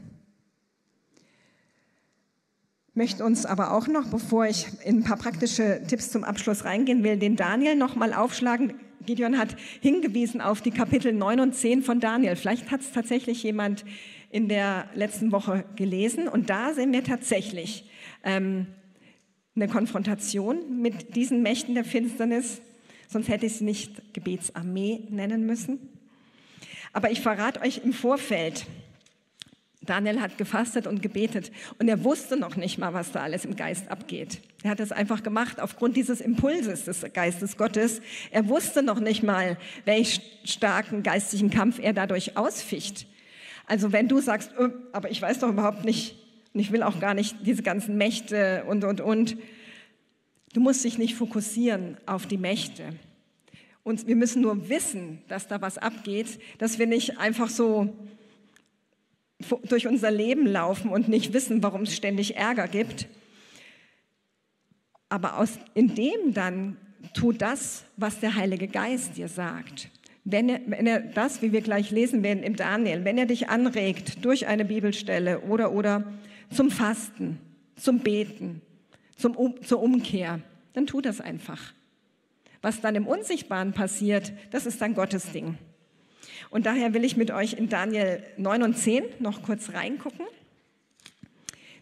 möchte 2.96 3.26
uns 3.26 3.46
aber 3.46 3.74
auch 3.74 3.88
noch, 3.88 4.08
bevor 4.08 4.46
ich 4.46 4.68
in 4.84 5.00
ein 5.00 5.04
paar 5.04 5.18
praktische 5.18 5.82
Tipps 5.88 6.10
zum 6.10 6.24
Abschluss 6.24 6.64
reingehen 6.66 7.04
will, 7.04 7.18
den 7.18 7.36
Daniel 7.36 7.76
noch 7.76 7.96
mal 7.96 8.14
aufschlagen. 8.14 8.74
Gideon 9.06 9.38
hat 9.38 9.56
hingewiesen 9.82 10.42
auf 10.42 10.62
die 10.62 10.72
Kapitel 10.72 11.14
9 11.14 11.40
und 11.42 11.54
10 11.54 11.84
von 11.84 12.00
Daniel. 12.00 12.36
Vielleicht 12.36 12.72
hat 12.72 12.82
es 12.82 12.92
tatsächlich 12.92 13.44
jemand 13.44 13.86
in 14.32 14.50
der 14.50 14.90
letzten 14.96 15.32
Woche 15.32 15.66
gelesen. 15.76 16.28
Und 16.28 16.50
da 16.50 16.74
sehen 16.74 16.92
wir 16.94 17.04
tatsächlich 17.04 17.90
ähm, 18.24 18.68
eine 19.56 19.68
Konfrontation 19.68 20.82
mit 20.82 21.16
diesen 21.16 21.44
Mächten 21.44 21.76
der 21.76 21.86
Finsternis, 21.86 22.62
sonst 23.08 23.30
hätte 23.30 23.46
ich 23.46 23.58
sie 23.58 23.64
nicht 23.64 24.14
Gebetsarmee 24.14 25.04
nennen 25.10 25.46
müssen. 25.46 25.80
Aber 26.94 27.12
ich 27.12 27.22
verrate 27.22 27.62
euch 27.62 27.82
im 27.84 27.94
Vorfeld, 27.94 28.66
Daniel 29.86 30.22
hat 30.22 30.38
gefastet 30.38 30.88
und 30.88 31.02
gebetet 31.02 31.52
und 31.80 31.88
er 31.88 32.04
wusste 32.04 32.38
noch 32.38 32.56
nicht 32.56 32.78
mal, 32.78 32.94
was 32.94 33.12
da 33.12 33.22
alles 33.22 33.46
im 33.46 33.56
Geist 33.56 33.90
abgeht. 33.90 34.40
Er 34.64 34.72
hat 34.72 34.80
es 34.80 34.92
einfach 34.92 35.24
gemacht 35.24 35.60
aufgrund 35.60 35.96
dieses 35.96 36.22
Impulses 36.22 36.86
des 36.86 37.06
Geistes 37.14 37.58
Gottes. 37.58 38.02
Er 38.32 38.48
wusste 38.48 38.84
noch 38.84 39.00
nicht 39.00 39.24
mal, 39.24 39.58
welch 39.86 40.22
starken 40.44 41.04
geistigen 41.04 41.50
Kampf 41.50 41.80
er 41.80 41.94
dadurch 41.94 42.38
ausficht. 42.38 43.08
Also 43.68 43.92
wenn 43.92 44.08
du 44.08 44.20
sagst, 44.20 44.52
oh, 44.60 44.70
aber 44.92 45.10
ich 45.12 45.22
weiß 45.22 45.40
doch 45.40 45.50
überhaupt 45.50 45.86
nicht 45.86 46.16
und 46.54 46.60
ich 46.60 46.72
will 46.72 46.84
auch 46.84 47.00
gar 47.00 47.14
nicht 47.14 47.36
diese 47.46 47.64
ganzen 47.64 47.98
Mächte 47.98 48.64
und, 48.68 48.84
und, 48.84 49.02
und, 49.02 49.38
du 50.54 50.62
musst 50.62 50.86
dich 50.86 50.98
nicht 50.98 51.16
fokussieren 51.16 51.98
auf 52.06 52.28
die 52.28 52.38
Mächte. 52.38 52.94
Und 53.84 54.08
wir 54.08 54.16
müssen 54.16 54.42
nur 54.42 54.70
wissen, 54.70 55.22
dass 55.28 55.48
da 55.48 55.62
was 55.62 55.78
abgeht, 55.78 56.40
dass 56.58 56.80
wir 56.80 56.88
nicht 56.88 57.20
einfach 57.20 57.50
so 57.50 57.94
durch 59.68 59.88
unser 59.88 60.12
Leben 60.12 60.46
laufen 60.46 60.90
und 60.90 61.08
nicht 61.08 61.34
wissen, 61.34 61.62
warum 61.62 61.84
es 61.84 61.96
ständig 61.96 62.36
Ärger 62.36 62.68
gibt. 62.68 63.08
Aber 65.10 65.38
aus, 65.38 65.60
in 65.74 65.94
dem 65.96 66.34
dann 66.34 66.78
tu 67.14 67.32
das, 67.32 67.86
was 67.98 68.20
der 68.20 68.36
Heilige 68.36 68.68
Geist 68.68 69.18
dir 69.18 69.28
sagt. 69.28 69.90
Wenn 70.24 70.50
er, 70.50 70.62
wenn 70.66 70.88
er 70.88 71.00
das, 71.00 71.42
wie 71.42 71.52
wir 71.52 71.62
gleich 71.62 71.92
lesen 71.92 72.24
werden 72.24 72.44
im 72.44 72.56
Daniel, 72.56 73.06
wenn 73.06 73.18
er 73.18 73.28
dich 73.28 73.50
anregt 73.50 74.26
durch 74.26 74.48
eine 74.48 74.66
Bibelstelle 74.66 75.42
oder, 75.42 75.72
oder 75.72 76.12
zum 76.50 76.72
Fasten, 76.72 77.40
zum 77.76 78.00
Beten, 78.00 78.62
zum, 79.18 79.36
um, 79.36 79.62
zur 79.62 79.82
Umkehr, 79.84 80.40
dann 80.74 80.88
tu 80.88 81.02
das 81.02 81.22
einfach. 81.22 81.74
Was 82.62 82.82
dann 82.82 82.96
im 82.96 83.06
Unsichtbaren 83.06 83.74
passiert, 83.74 84.34
das 84.50 84.66
ist 84.66 84.82
dann 84.82 84.96
Gottes 84.96 85.32
Ding. 85.32 85.58
Und 86.56 86.68
daher 86.68 86.94
will 86.94 87.04
ich 87.04 87.18
mit 87.18 87.32
euch 87.32 87.52
in 87.52 87.68
Daniel 87.68 88.24
9 88.38 88.64
und 88.64 88.78
10 88.78 89.04
noch 89.20 89.44
kurz 89.44 89.74
reingucken. 89.74 90.26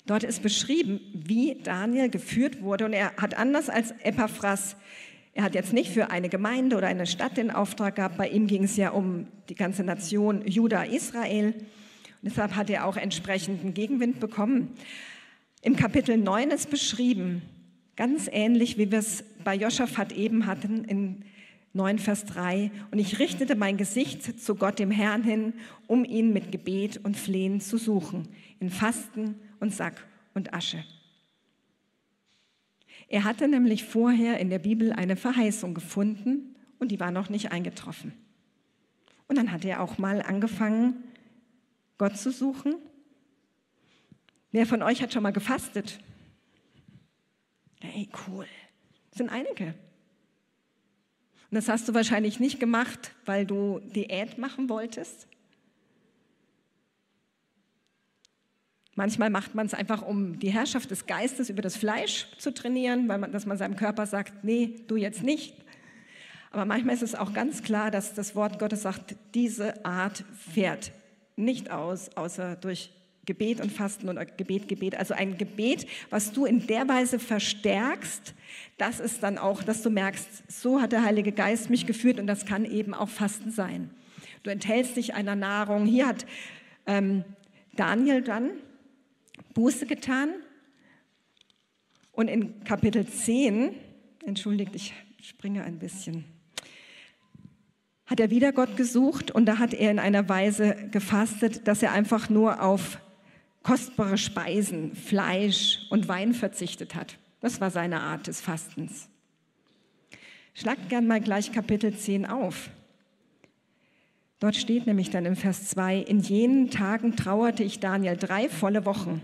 Dort 0.08 0.24
ist 0.24 0.42
beschrieben, 0.42 1.00
wie 1.14 1.60
Daniel 1.62 2.10
geführt 2.10 2.64
wurde. 2.64 2.86
Und 2.86 2.94
er 2.94 3.16
hat 3.18 3.38
anders 3.38 3.70
als 3.70 3.92
Epaphras, 4.02 4.76
er 5.36 5.44
hat 5.44 5.54
jetzt 5.54 5.74
nicht 5.74 5.92
für 5.92 6.10
eine 6.10 6.28
Gemeinde 6.28 6.76
oder 6.76 6.88
eine 6.88 7.06
Stadt 7.06 7.38
den 7.38 7.52
Auftrag 7.52 7.98
gehabt. 7.98 8.18
Bei 8.18 8.28
ihm 8.28 8.48
ging 8.48 8.64
es 8.64 8.76
ja 8.76 8.90
um 8.90 9.28
die 9.48 9.54
ganze 9.54 9.84
Nation 9.84 10.42
Juda, 10.48 10.86
Israel. 10.86 11.54
Und 11.54 12.24
deshalb 12.24 12.56
hat 12.56 12.72
er 12.72 12.88
auch 12.88 12.98
entsprechenden 12.98 13.76
Gegenwind 13.76 14.20
bekommen. 14.20 14.72
Im 15.62 15.76
Kapitel 15.76 16.18
9 16.18 16.50
ist 16.50 16.72
beschrieben, 16.72 17.44
ganz 17.96 18.28
ähnlich 18.28 18.80
wie 18.80 18.90
wir 18.90 18.98
es 18.98 19.24
bei 19.44 19.54
Joschafat 19.54 20.14
eben 20.14 20.48
hatten, 20.48 20.84
in 20.86 21.26
9, 21.74 22.00
Vers 22.00 22.26
3. 22.26 22.72
Und 22.92 23.00
ich 23.00 23.20
richtete 23.20 23.56
mein 23.56 23.78
Gesicht 23.78 24.40
zu 24.40 24.56
Gott, 24.56 24.80
dem 24.80 24.92
Herrn, 24.92 25.24
hin, 25.24 25.54
um 25.88 26.06
ihn 26.06 26.32
mit 26.32 26.52
Gebet 26.52 27.02
und 27.04 27.18
Flehen 27.18 27.60
zu 27.62 27.78
suchen, 27.78 28.28
in 28.60 28.70
Fasten 28.70 29.36
und 29.60 29.74
Sack 29.74 30.06
und 30.34 30.54
Asche. 30.54 30.84
Er 33.08 33.24
hatte 33.24 33.48
nämlich 33.48 33.84
vorher 33.84 34.40
in 34.40 34.50
der 34.50 34.60
Bibel 34.60 34.94
eine 34.94 35.16
Verheißung 35.16 35.74
gefunden 35.74 36.56
und 36.80 36.90
die 36.90 37.00
war 37.00 37.12
noch 37.12 37.30
nicht 37.30 37.52
eingetroffen. 37.52 38.14
Und 39.28 39.38
dann 39.38 39.52
hat 39.52 39.66
er 39.66 39.82
auch 39.82 39.98
mal 39.98 40.22
angefangen, 40.22 41.04
Gott 41.98 42.18
zu 42.18 42.32
suchen. 42.32 42.76
Wer 44.52 44.66
von 44.66 44.84
euch 44.84 45.02
hat 45.02 45.14
schon 45.14 45.24
mal 45.24 45.32
gefastet? 45.32 46.00
Hey, 47.80 48.10
cool. 48.28 48.46
Das 49.10 49.18
sind 49.18 49.30
einige. 49.30 49.74
Und 51.54 51.58
das 51.58 51.70
hast 51.70 51.88
du 51.88 51.94
wahrscheinlich 51.94 52.40
nicht 52.40 52.60
gemacht, 52.60 53.12
weil 53.28 53.46
du 53.46 53.80
Diät 53.80 54.40
machen 54.40 54.70
wolltest. 54.70 55.28
Manchmal 58.96 59.30
macht 59.30 59.54
man 59.54 59.68
es 59.68 59.76
einfach, 59.76 60.02
um 60.02 60.40
die 60.40 60.50
Herrschaft 60.50 60.90
des 60.90 61.06
Geistes 61.06 61.52
über 61.52 61.62
das 61.62 61.78
Fleisch 61.78 62.26
zu 62.40 62.56
trainieren, 62.56 63.08
weil 63.08 63.20
man, 63.20 63.32
dass 63.32 63.46
man 63.46 63.60
seinem 63.60 63.76
Körper 63.76 64.08
sagt, 64.08 64.44
nee, 64.44 64.78
du 64.88 64.96
jetzt 64.96 65.22
nicht. 65.22 65.54
Aber 66.50 66.66
manchmal 66.66 66.96
ist 66.96 67.04
es 67.04 67.14
auch 67.14 67.34
ganz 67.34 67.62
klar, 67.62 67.92
dass 67.92 68.16
das 68.16 68.36
Wort 68.36 68.58
Gottes 68.58 68.82
sagt, 68.82 69.16
diese 69.36 69.86
Art 69.86 70.24
fährt 70.56 70.92
nicht 71.36 71.70
aus, 71.70 72.18
außer 72.18 72.56
durch 72.56 72.90
Gebet 73.28 73.62
und 73.62 73.72
Fasten 73.72 74.10
oder 74.10 74.26
Gebet, 74.26 74.68
Gebet. 74.68 74.96
Also 74.96 75.14
ein 75.14 75.38
Gebet, 75.38 75.86
was 76.10 76.32
du 76.32 76.46
in 76.46 76.66
der 76.66 76.88
Weise 76.88 77.20
verstärkst, 77.20 78.34
das 78.84 79.00
ist 79.00 79.24
dann 79.24 79.38
auch, 79.38 79.64
dass 79.64 79.82
du 79.82 79.90
merkst, 79.90 80.52
so 80.52 80.82
hat 80.82 80.92
der 80.92 81.06
Heilige 81.06 81.32
Geist 81.32 81.70
mich 81.70 81.88
geführt 81.88 82.20
und 82.20 82.28
das 82.28 82.46
kann 82.46 82.66
eben 82.66 82.94
auch 82.94 83.08
Fasten 83.08 83.50
sein. 83.50 83.90
Du 84.44 84.50
enthältst 84.50 84.98
dich 84.98 85.14
einer 85.14 85.38
Nahrung. 85.38 85.86
Hier 85.86 86.06
hat 86.06 86.26
ähm, 86.86 87.24
Daniel 87.78 88.22
dann 88.22 88.50
Buße 89.54 89.86
getan 89.86 90.32
und 92.12 92.28
in 92.28 92.62
Kapitel 92.66 93.08
10, 93.08 93.74
entschuldigt, 94.26 94.76
ich 94.76 94.94
springe 95.22 95.64
ein 95.64 95.80
bisschen, 95.80 96.26
hat 98.06 98.20
er 98.20 98.32
wieder 98.32 98.52
Gott 98.52 98.76
gesucht 98.76 99.32
und 99.32 99.46
da 99.46 99.60
hat 99.60 99.74
er 99.74 99.92
in 99.92 100.00
einer 100.00 100.28
Weise 100.28 100.76
gefastet, 100.92 101.70
dass 101.70 101.82
er 101.82 101.94
einfach 101.94 102.30
nur 102.30 102.62
auf 102.62 103.00
kostbare 103.64 104.18
Speisen, 104.18 104.94
Fleisch 104.94 105.88
und 105.90 106.10
Wein 106.10 106.34
verzichtet 106.34 106.96
hat. 106.96 107.18
Das 107.44 107.60
war 107.60 107.72
seine 107.72 108.00
Art 108.00 108.28
des 108.28 108.40
Fastens. 108.40 109.10
Schlagt 110.54 110.88
gern 110.88 111.08
mal 111.08 111.20
gleich 111.20 111.52
Kapitel 111.52 111.94
10 111.94 112.26
auf. 112.26 112.70
Dort 114.40 114.56
steht 114.56 114.88
nämlich 114.88 115.10
dann 115.10 115.26
im 115.26 115.36
Vers 115.36 115.68
2, 115.68 115.98
in 115.98 116.22
jenen 116.22 116.70
Tagen 116.70 117.18
trauerte 117.18 117.62
ich 117.62 117.82
Daniel 117.82 118.16
drei 118.16 118.48
volle 118.48 118.86
Wochen. 118.86 119.22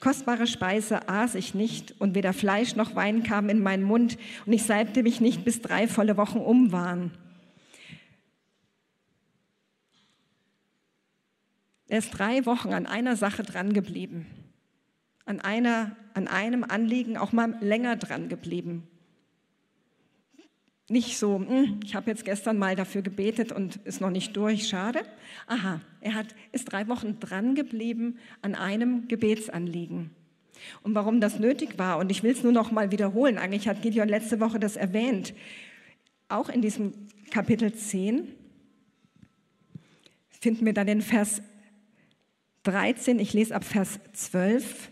Kostbare 0.00 0.46
Speise 0.46 1.08
aß 1.08 1.34
ich 1.34 1.54
nicht 1.54 1.98
und 1.98 2.14
weder 2.14 2.34
Fleisch 2.34 2.76
noch 2.76 2.94
Wein 2.94 3.22
kam 3.22 3.48
in 3.48 3.62
meinen 3.62 3.84
Mund 3.84 4.18
und 4.44 4.52
ich 4.52 4.64
salbte 4.64 5.02
mich 5.02 5.22
nicht, 5.22 5.42
bis 5.42 5.62
drei 5.62 5.88
volle 5.88 6.18
Wochen 6.18 6.40
um 6.40 6.72
waren. 6.72 7.10
Er 11.88 12.00
ist 12.00 12.10
drei 12.10 12.44
Wochen 12.44 12.74
an 12.74 12.84
einer 12.84 13.16
Sache 13.16 13.42
dran 13.42 13.72
geblieben, 13.72 14.26
an, 15.32 15.40
einer, 15.40 15.96
an 16.12 16.28
einem 16.28 16.62
Anliegen 16.62 17.16
auch 17.16 17.32
mal 17.32 17.56
länger 17.60 17.96
dran 17.96 18.28
geblieben. 18.28 18.86
Nicht 20.90 21.16
so, 21.16 21.38
hm, 21.38 21.80
ich 21.82 21.94
habe 21.94 22.10
jetzt 22.10 22.26
gestern 22.26 22.58
mal 22.58 22.76
dafür 22.76 23.00
gebetet 23.00 23.50
und 23.50 23.76
ist 23.76 24.02
noch 24.02 24.10
nicht 24.10 24.36
durch, 24.36 24.68
schade. 24.68 25.00
Aha, 25.46 25.80
er 26.02 26.14
hat, 26.14 26.26
ist 26.52 26.66
drei 26.70 26.86
Wochen 26.88 27.18
dran 27.18 27.54
geblieben 27.54 28.18
an 28.42 28.54
einem 28.54 29.08
Gebetsanliegen. 29.08 30.10
Und 30.82 30.94
warum 30.94 31.20
das 31.22 31.38
nötig 31.38 31.78
war, 31.78 31.96
und 31.96 32.10
ich 32.10 32.22
will 32.22 32.32
es 32.32 32.42
nur 32.42 32.52
noch 32.52 32.70
mal 32.70 32.90
wiederholen, 32.90 33.38
eigentlich 33.38 33.68
hat 33.68 33.80
Gideon 33.80 34.08
letzte 34.08 34.38
Woche 34.38 34.60
das 34.60 34.76
erwähnt, 34.76 35.32
auch 36.28 36.50
in 36.50 36.60
diesem 36.60 36.92
Kapitel 37.30 37.72
10 37.72 38.28
finden 40.28 40.66
wir 40.66 40.74
dann 40.74 40.88
den 40.88 41.00
Vers 41.00 41.40
13, 42.64 43.18
ich 43.18 43.32
lese 43.32 43.54
ab 43.54 43.64
Vers 43.64 43.98
12, 44.12 44.90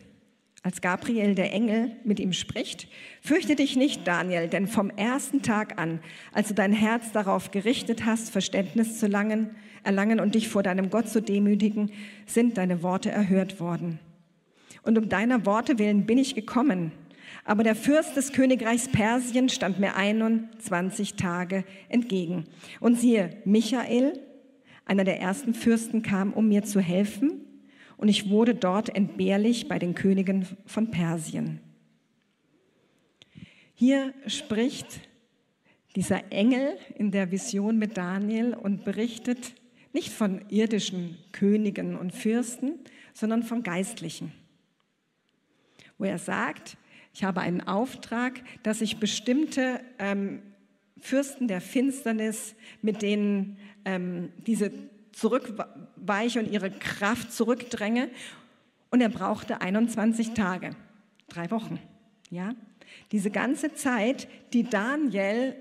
als 0.63 0.83
Gabriel 0.83 1.35
der 1.35 1.53
Engel 1.53 1.93
mit 2.05 2.21
ihm 2.21 2.35
spricht, 2.35 2.89
fürchte 3.23 3.57
dich 3.57 3.77
nicht, 3.77 4.07
Daniel, 4.07 4.49
denn 4.49 4.67
vom 4.67 4.91
ersten 4.91 5.41
Tag 5.41 5.79
an, 5.79 6.01
als 6.33 6.49
du 6.49 6.55
dein 6.55 6.73
Herz 6.73 7.13
darauf 7.13 7.51
gerichtet 7.51 8.05
hast, 8.05 8.31
Verständnis 8.31 8.99
zu 8.99 9.07
langen, 9.07 9.57
erlangen 9.85 10.21
und 10.21 10.35
dich 10.35 10.49
vor 10.49 10.63
deinem 10.63 10.91
Gott 10.91 11.09
zu 11.09 11.23
demütigen, 11.23 11.91
sind 12.27 12.59
deine 12.59 12.83
Worte 12.83 13.11
erhört 13.11 13.59
worden. 13.59 14.01
Und 14.83 14.99
um 14.99 15.09
deiner 15.09 15.47
Worte 15.47 15.79
willen 15.79 16.05
bin 16.05 16.19
ich 16.19 16.35
gekommen. 16.35 16.93
Aber 17.45 17.65
der 17.65 17.75
Fürst 17.75 18.17
des 18.17 18.33
Königreichs 18.33 18.89
Persien 18.89 19.49
stand 19.49 19.79
mir 19.81 19.97
21 19.97 21.15
Tage 21.15 21.65
entgegen. 21.89 22.45
Und 22.81 22.99
siehe, 22.99 23.39
Michael, 23.47 24.19
einer 24.85 25.05
der 25.05 25.21
ersten 25.21 25.55
Fürsten, 25.55 26.03
kam, 26.03 26.35
um 26.35 26.49
mir 26.49 26.65
zu 26.65 26.81
helfen 26.81 27.47
und 28.01 28.09
ich 28.09 28.31
wurde 28.31 28.55
dort 28.55 28.95
entbehrlich 28.97 29.69
bei 29.69 29.79
den 29.79 29.95
Königen 29.95 30.47
von 30.65 30.91
Persien. 30.91 31.61
Hier 33.75 34.15
spricht 34.27 35.01
dieser 35.97 36.33
Engel 36.33 36.79
in 36.97 37.11
der 37.11 37.31
Vision 37.31 37.77
mit 37.77 37.99
Daniel 37.99 38.55
und 38.55 38.85
berichtet 38.85 39.55
nicht 39.93 40.11
von 40.13 40.47
irdischen 40.49 41.19
Königen 41.33 41.95
und 41.95 42.15
Fürsten, 42.15 42.79
sondern 43.13 43.43
von 43.43 43.63
geistlichen. 43.63 44.33
Wo 45.99 46.05
er 46.05 46.19
sagt, 46.19 46.79
ich 47.13 47.23
habe 47.23 47.43
einen 47.43 47.61
Auftrag, 47.61 48.41
dass 48.63 48.81
ich 48.81 48.99
bestimmte 48.99 49.83
ähm, 49.99 50.41
Fürsten 51.01 51.49
der 51.49 51.61
Finsternis, 51.61 52.55
mit 52.81 53.03
denen 53.03 53.59
ähm, 53.85 54.31
diese 54.47 54.73
zurückweiche 55.13 56.41
und 56.41 56.51
ihre 56.51 56.71
Kraft 56.71 57.33
zurückdränge. 57.33 58.11
Und 58.91 59.01
er 59.01 59.09
brauchte 59.09 59.61
21 59.61 60.33
Tage, 60.33 60.77
drei 61.29 61.51
Wochen. 61.51 61.79
Ja? 62.31 62.55
Diese 63.13 63.31
ganze 63.31 63.75
Zeit, 63.75 64.29
die 64.53 64.65
Daniel 64.65 65.55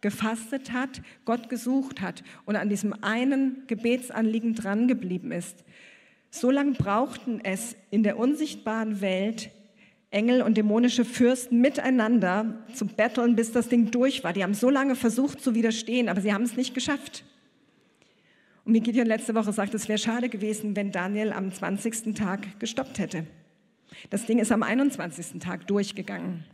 gefastet 0.00 0.72
hat, 0.72 1.00
Gott 1.24 1.48
gesucht 1.48 2.00
hat 2.00 2.22
und 2.44 2.56
an 2.56 2.68
diesem 2.68 2.92
einen 3.02 3.62
Gebetsanliegen 3.66 4.54
drangeblieben 4.54 5.32
ist. 5.32 5.64
So 6.30 6.50
lange 6.50 6.72
brauchten 6.72 7.40
es 7.44 7.76
in 7.90 8.02
der 8.02 8.18
unsichtbaren 8.18 9.00
Welt 9.00 9.50
Engel 10.10 10.42
und 10.42 10.56
dämonische 10.58 11.06
Fürsten 11.06 11.60
miteinander 11.60 12.58
zu 12.74 12.86
betteln, 12.86 13.34
bis 13.34 13.52
das 13.52 13.68
Ding 13.68 13.90
durch 13.90 14.22
war. 14.24 14.34
Die 14.34 14.42
haben 14.42 14.54
so 14.54 14.68
lange 14.68 14.94
versucht 14.94 15.40
zu 15.40 15.54
widerstehen, 15.54 16.08
aber 16.08 16.20
sie 16.20 16.34
haben 16.34 16.42
es 16.42 16.56
nicht 16.56 16.74
geschafft. 16.74 17.24
Und 18.64 18.74
wie 18.74 18.80
Gideon 18.80 19.06
letzte 19.06 19.34
Woche 19.34 19.52
sagt, 19.52 19.74
es 19.74 19.88
wäre 19.88 19.98
schade 19.98 20.28
gewesen, 20.28 20.76
wenn 20.76 20.92
Daniel 20.92 21.32
am 21.32 21.52
20. 21.52 22.14
Tag 22.14 22.60
gestoppt 22.60 22.98
hätte. 22.98 23.26
Das 24.10 24.26
Ding 24.26 24.38
ist 24.38 24.52
am 24.52 24.62
21. 24.62 25.40
Tag 25.40 25.66
durchgegangen. 25.66 26.44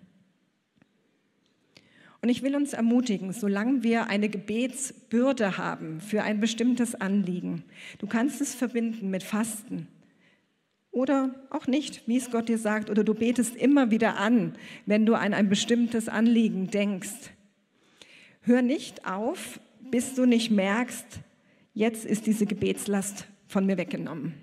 Und 2.20 2.30
ich 2.30 2.42
will 2.42 2.56
uns 2.56 2.72
ermutigen, 2.72 3.32
solange 3.32 3.84
wir 3.84 4.08
eine 4.08 4.28
Gebetsbürde 4.28 5.56
haben 5.56 6.00
für 6.00 6.22
ein 6.22 6.40
bestimmtes 6.40 6.94
Anliegen, 6.96 7.62
du 7.98 8.06
kannst 8.06 8.40
es 8.40 8.54
verbinden 8.54 9.10
mit 9.10 9.22
Fasten 9.22 9.86
oder 10.90 11.34
auch 11.50 11.68
nicht, 11.68 12.08
wie 12.08 12.16
es 12.16 12.30
Gott 12.30 12.48
dir 12.48 12.58
sagt, 12.58 12.90
oder 12.90 13.04
du 13.04 13.14
betest 13.14 13.54
immer 13.54 13.92
wieder 13.92 14.16
an, 14.16 14.56
wenn 14.84 15.06
du 15.06 15.14
an 15.14 15.32
ein 15.32 15.48
bestimmtes 15.48 16.08
Anliegen 16.08 16.70
denkst. 16.70 17.30
Hör 18.40 18.62
nicht 18.62 19.06
auf, 19.06 19.60
bis 19.90 20.14
du 20.14 20.26
nicht 20.26 20.50
merkst, 20.50 21.20
jetzt 21.78 22.04
ist 22.04 22.26
diese 22.26 22.44
Gebetslast 22.44 23.28
von 23.46 23.64
mir 23.64 23.78
weggenommen. 23.78 24.34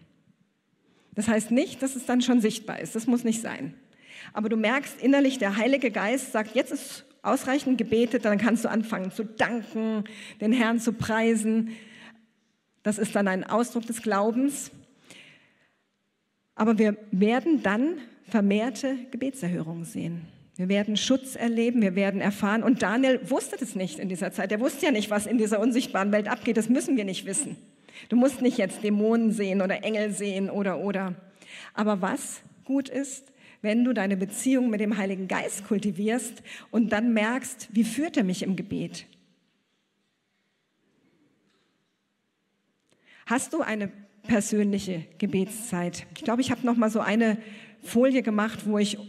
Das 1.16 1.28
heißt 1.28 1.52
nicht, 1.52 1.82
dass 1.82 1.96
es 1.96 2.06
dann 2.06 2.22
schon 2.22 2.40
sichtbar 2.40 2.80
ist, 2.80 2.96
das 2.96 3.08
muss 3.08 3.26
nicht 3.26 3.42
sein. 3.42 3.74
Aber 4.32 4.48
du 4.48 4.56
merkst 4.56 5.02
innerlich, 5.02 5.38
der 5.38 5.58
Heilige 5.58 5.92
Geist 5.92 6.32
sagt, 6.32 6.56
jetzt 6.56 6.72
ist 6.72 7.06
ausreichend 7.24 7.78
gebetet, 7.78 8.24
dann 8.24 8.38
kannst 8.38 8.64
du 8.64 8.70
anfangen 8.70 9.12
zu 9.12 9.26
danken, 9.26 10.06
den 10.40 10.54
Herrn 10.54 10.80
zu 10.80 10.94
preisen. 10.94 11.72
Das 12.84 12.98
ist 12.98 13.16
dann 13.16 13.28
ein 13.28 13.44
Ausdruck 13.44 13.86
des 13.86 14.02
Glaubens. 14.02 14.72
Aber 16.56 16.78
wir 16.78 16.98
werden 17.12 17.64
dann 17.64 17.98
vermehrte 18.30 18.98
Gebetserhörungen 19.12 19.84
sehen. 19.84 20.22
Wir 20.58 20.70
werden 20.70 20.96
Schutz 20.96 21.36
erleben, 21.36 21.82
wir 21.82 21.96
werden 21.96 22.22
erfahren. 22.22 22.64
Und 22.64 22.82
Daniel 22.82 23.20
wusste 23.30 23.58
das 23.58 23.76
nicht 23.76 24.00
in 24.00 24.08
dieser 24.08 24.32
Zeit. 24.32 24.52
Er 24.52 24.62
wusste 24.62 24.86
ja 24.86 24.92
nicht, 24.92 25.10
was 25.10 25.26
in 25.26 25.38
dieser 25.38 25.60
unsichtbaren 25.60 26.12
Welt 26.12 26.30
abgeht. 26.30 26.56
Das 26.56 26.70
müssen 26.70 26.96
wir 26.96 27.04
nicht 27.04 27.26
wissen. 27.26 27.58
Du 28.10 28.16
musst 28.16 28.42
nicht 28.42 28.58
jetzt 28.58 28.84
Dämonen 28.84 29.32
sehen 29.32 29.62
oder 29.62 29.84
Engel 29.84 30.12
sehen 30.12 30.50
oder 30.50 30.80
oder. 30.80 31.16
Aber 31.74 32.02
was 32.02 32.42
gut 32.64 32.88
ist, 32.88 33.32
wenn 33.62 33.84
du 33.84 33.94
deine 33.94 34.16
Beziehung 34.16 34.70
mit 34.70 34.80
dem 34.80 34.98
Heiligen 34.98 35.28
Geist 35.28 35.68
kultivierst 35.68 36.42
und 36.72 36.92
dann 36.92 37.14
merkst, 37.14 37.70
wie 37.74 37.84
führt 37.84 38.16
er 38.16 38.24
mich 38.24 38.44
im 38.44 38.56
Gebet? 38.56 39.08
Hast 43.26 43.54
du 43.54 43.62
eine 43.62 43.92
persönliche 44.24 45.06
Gebetszeit? 45.18 46.06
Ich 46.16 46.24
glaube, 46.24 46.42
ich 46.42 46.52
habe 46.52 46.66
noch 46.66 46.78
mal 46.78 46.92
so 46.92 47.00
eine 47.00 47.38
Folie 47.82 48.22
gemacht, 48.22 48.68
wo 48.68 48.78
ich 48.78 49.00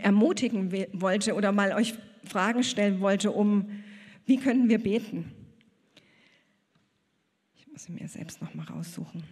ermutigen 0.00 0.72
wollte 0.92 1.34
oder 1.34 1.52
mal 1.52 1.72
euch 1.72 1.94
Fragen 2.24 2.64
stellen 2.64 3.00
wollte, 3.00 3.30
um 3.30 3.68
wie 4.24 4.38
können 4.38 4.68
wir 4.68 4.78
beten? 4.78 5.32
Ich 7.56 7.66
muss 7.66 7.84
sie 7.84 7.92
mir 7.92 8.08
selbst 8.08 8.40
noch 8.40 8.54
mal 8.54 8.64
raussuchen. 8.64 9.24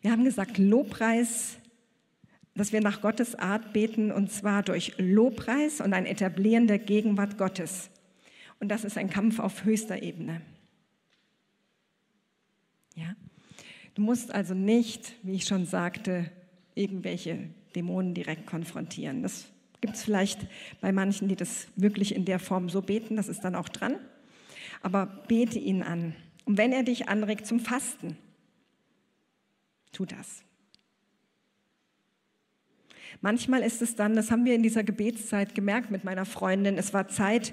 Wir 0.00 0.12
haben 0.12 0.24
gesagt, 0.24 0.58
Lobpreis, 0.58 1.58
dass 2.54 2.72
wir 2.72 2.80
nach 2.80 3.00
Gottes 3.00 3.34
Art 3.34 3.72
beten 3.72 4.10
und 4.12 4.32
zwar 4.32 4.62
durch 4.62 4.94
Lobpreis 4.96 5.80
und 5.80 5.92
ein 5.92 6.06
Etablieren 6.06 6.66
der 6.66 6.78
Gegenwart 6.78 7.36
Gottes. 7.36 7.90
Und 8.60 8.68
das 8.68 8.84
ist 8.84 8.96
ein 8.96 9.10
Kampf 9.10 9.38
auf 9.38 9.64
höchster 9.64 10.02
Ebene. 10.02 10.40
Ja? 12.98 13.14
Du 13.94 14.02
musst 14.02 14.32
also 14.32 14.54
nicht, 14.54 15.14
wie 15.22 15.34
ich 15.34 15.44
schon 15.44 15.66
sagte, 15.66 16.30
irgendwelche 16.74 17.50
Dämonen 17.74 18.14
direkt 18.14 18.46
konfrontieren. 18.46 19.22
Das 19.22 19.46
gibt 19.80 19.94
es 19.94 20.04
vielleicht 20.04 20.46
bei 20.80 20.92
manchen, 20.92 21.28
die 21.28 21.36
das 21.36 21.68
wirklich 21.76 22.14
in 22.14 22.24
der 22.24 22.38
Form 22.38 22.68
so 22.68 22.82
beten, 22.82 23.16
das 23.16 23.28
ist 23.28 23.44
dann 23.44 23.54
auch 23.54 23.68
dran. 23.68 23.96
Aber 24.82 25.06
bete 25.28 25.58
ihn 25.58 25.82
an. 25.82 26.14
Und 26.44 26.58
wenn 26.58 26.72
er 26.72 26.82
dich 26.82 27.08
anregt 27.08 27.46
zum 27.46 27.60
Fasten, 27.60 28.16
tu 29.92 30.04
das. 30.04 30.42
Manchmal 33.20 33.62
ist 33.62 33.82
es 33.82 33.96
dann, 33.96 34.14
das 34.14 34.30
haben 34.30 34.44
wir 34.44 34.54
in 34.54 34.62
dieser 34.62 34.84
Gebetszeit 34.84 35.54
gemerkt 35.54 35.90
mit 35.90 36.04
meiner 36.04 36.24
Freundin, 36.24 36.78
es 36.78 36.94
war 36.94 37.08
Zeit, 37.08 37.52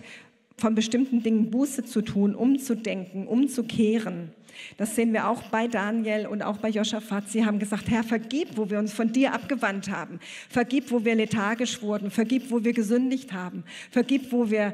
von 0.58 0.76
bestimmten 0.76 1.22
Dingen 1.22 1.50
Buße 1.52 1.84
zu 1.84 2.02
tun, 2.02 2.34
umzudenken, 2.36 3.28
umzukehren. 3.28 4.32
Das 4.78 4.96
sehen 4.96 5.12
wir 5.12 5.28
auch 5.28 5.44
bei 5.44 5.68
Daniel 5.68 6.28
und 6.28 6.41
auch 6.41 6.58
bei 6.58 6.70
Joschafat. 6.70 7.30
Sie 7.30 7.46
haben 7.46 7.60
gesagt, 7.60 7.89
Herr, 7.89 8.04
vergib, 8.04 8.56
wo 8.56 8.70
wir 8.70 8.80
uns 8.80 8.94
von 8.94 9.12
dir 9.12 9.34
abgewandt 9.34 9.89
haben. 9.89 10.20
Vergib, 10.50 10.91
wo 10.91 11.04
wir 11.04 11.15
lethargisch 11.15 11.82
wurden. 11.82 12.10
Vergib, 12.10 12.52
wo 12.52 12.63
wir 12.63 12.72
gesündigt 12.72 13.34
haben. 13.34 13.65
Vergib, 13.91 14.32
wo 14.32 14.50
wir 14.50 14.74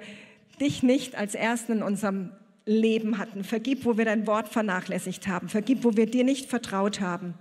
dich 0.59 0.83
nicht 0.83 1.15
als 1.15 1.33
Ersten 1.33 1.73
in 1.73 1.83
unserem 1.83 2.29
Leben 2.65 3.17
hatten. 3.17 3.43
Vergib, 3.43 3.85
wo 3.85 3.97
wir 3.97 4.05
dein 4.05 4.27
Wort 4.27 4.49
vernachlässigt 4.49 5.27
haben. 5.27 5.49
Vergib, 5.49 5.83
wo 5.83 5.97
wir 5.97 6.05
dir 6.05 6.23
nicht 6.23 6.49
vertraut 6.49 7.01
haben. 7.01 7.33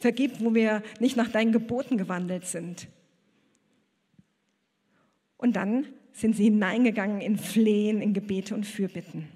Vergib, 0.00 0.40
wo 0.40 0.54
wir 0.54 0.82
nicht 1.00 1.16
nach 1.16 1.28
deinen 1.28 1.52
Geboten 1.52 1.98
gewandelt 1.98 2.46
sind. 2.46 2.88
Und 5.36 5.56
dann 5.56 5.86
sind 6.14 6.36
sie 6.36 6.44
hineingegangen 6.44 7.20
in 7.20 7.36
Flehen, 7.36 8.00
in 8.00 8.14
Gebete 8.14 8.54
und 8.54 8.64
Fürbitten. 8.64 9.28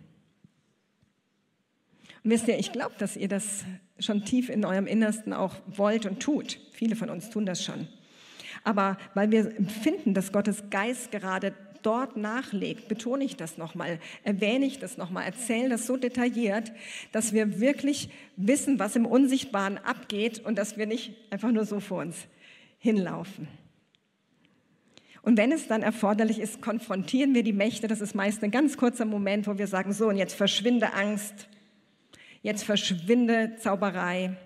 Und 2.24 2.30
wisst 2.30 2.48
ihr, 2.48 2.58
ich 2.58 2.72
glaube, 2.72 2.94
dass 2.98 3.16
ihr 3.16 3.28
das 3.28 3.64
schon 3.98 4.24
tief 4.24 4.48
in 4.48 4.64
eurem 4.64 4.86
Innersten 4.86 5.32
auch 5.32 5.56
wollt 5.66 6.06
und 6.06 6.20
tut. 6.20 6.58
Viele 6.72 6.96
von 6.96 7.10
uns 7.10 7.30
tun 7.30 7.44
das 7.44 7.62
schon. 7.62 7.88
Aber 8.64 8.96
weil 9.14 9.30
wir 9.30 9.56
empfinden, 9.56 10.14
dass 10.14 10.32
Gottes 10.32 10.70
Geist 10.70 11.10
gerade 11.10 11.52
dort 11.82 12.16
nachlegt, 12.16 12.88
betone 12.88 13.24
ich 13.24 13.36
das 13.36 13.58
nochmal, 13.58 13.98
erwähne 14.22 14.66
ich 14.66 14.78
das 14.78 14.98
nochmal, 14.98 15.24
erzähle 15.24 15.68
das 15.68 15.86
so 15.86 15.96
detailliert, 15.96 16.72
dass 17.12 17.32
wir 17.32 17.60
wirklich 17.60 18.08
wissen, 18.36 18.78
was 18.78 18.96
im 18.96 19.06
Unsichtbaren 19.06 19.78
abgeht 19.78 20.44
und 20.44 20.58
dass 20.58 20.76
wir 20.76 20.86
nicht 20.86 21.14
einfach 21.30 21.50
nur 21.50 21.64
so 21.64 21.80
vor 21.80 22.02
uns 22.02 22.26
hinlaufen. 22.78 23.48
Und 25.22 25.36
wenn 25.36 25.52
es 25.52 25.66
dann 25.66 25.82
erforderlich 25.82 26.38
ist, 26.38 26.60
konfrontieren 26.62 27.34
wir 27.34 27.42
die 27.42 27.52
Mächte. 27.52 27.88
Das 27.88 28.00
ist 28.00 28.14
meist 28.14 28.42
ein 28.44 28.50
ganz 28.50 28.76
kurzer 28.76 29.04
Moment, 29.04 29.46
wo 29.46 29.58
wir 29.58 29.66
sagen, 29.66 29.92
so, 29.92 30.08
und 30.08 30.16
jetzt 30.16 30.34
verschwinde 30.34 30.94
Angst, 30.94 31.48
jetzt 32.42 32.64
verschwinde 32.64 33.56
Zauberei, 33.58 34.36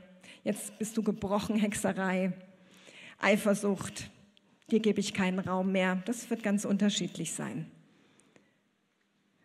jetzt 0.44 0.78
bist 0.78 0.96
du 0.96 1.02
gebrochen, 1.02 1.56
Hexerei, 1.56 2.32
Eifersucht, 3.18 4.10
dir 4.70 4.80
gebe 4.80 5.00
ich 5.00 5.14
keinen 5.14 5.38
Raum 5.38 5.72
mehr. 5.72 6.02
Das 6.06 6.30
wird 6.30 6.42
ganz 6.42 6.64
unterschiedlich 6.64 7.32
sein. 7.32 7.70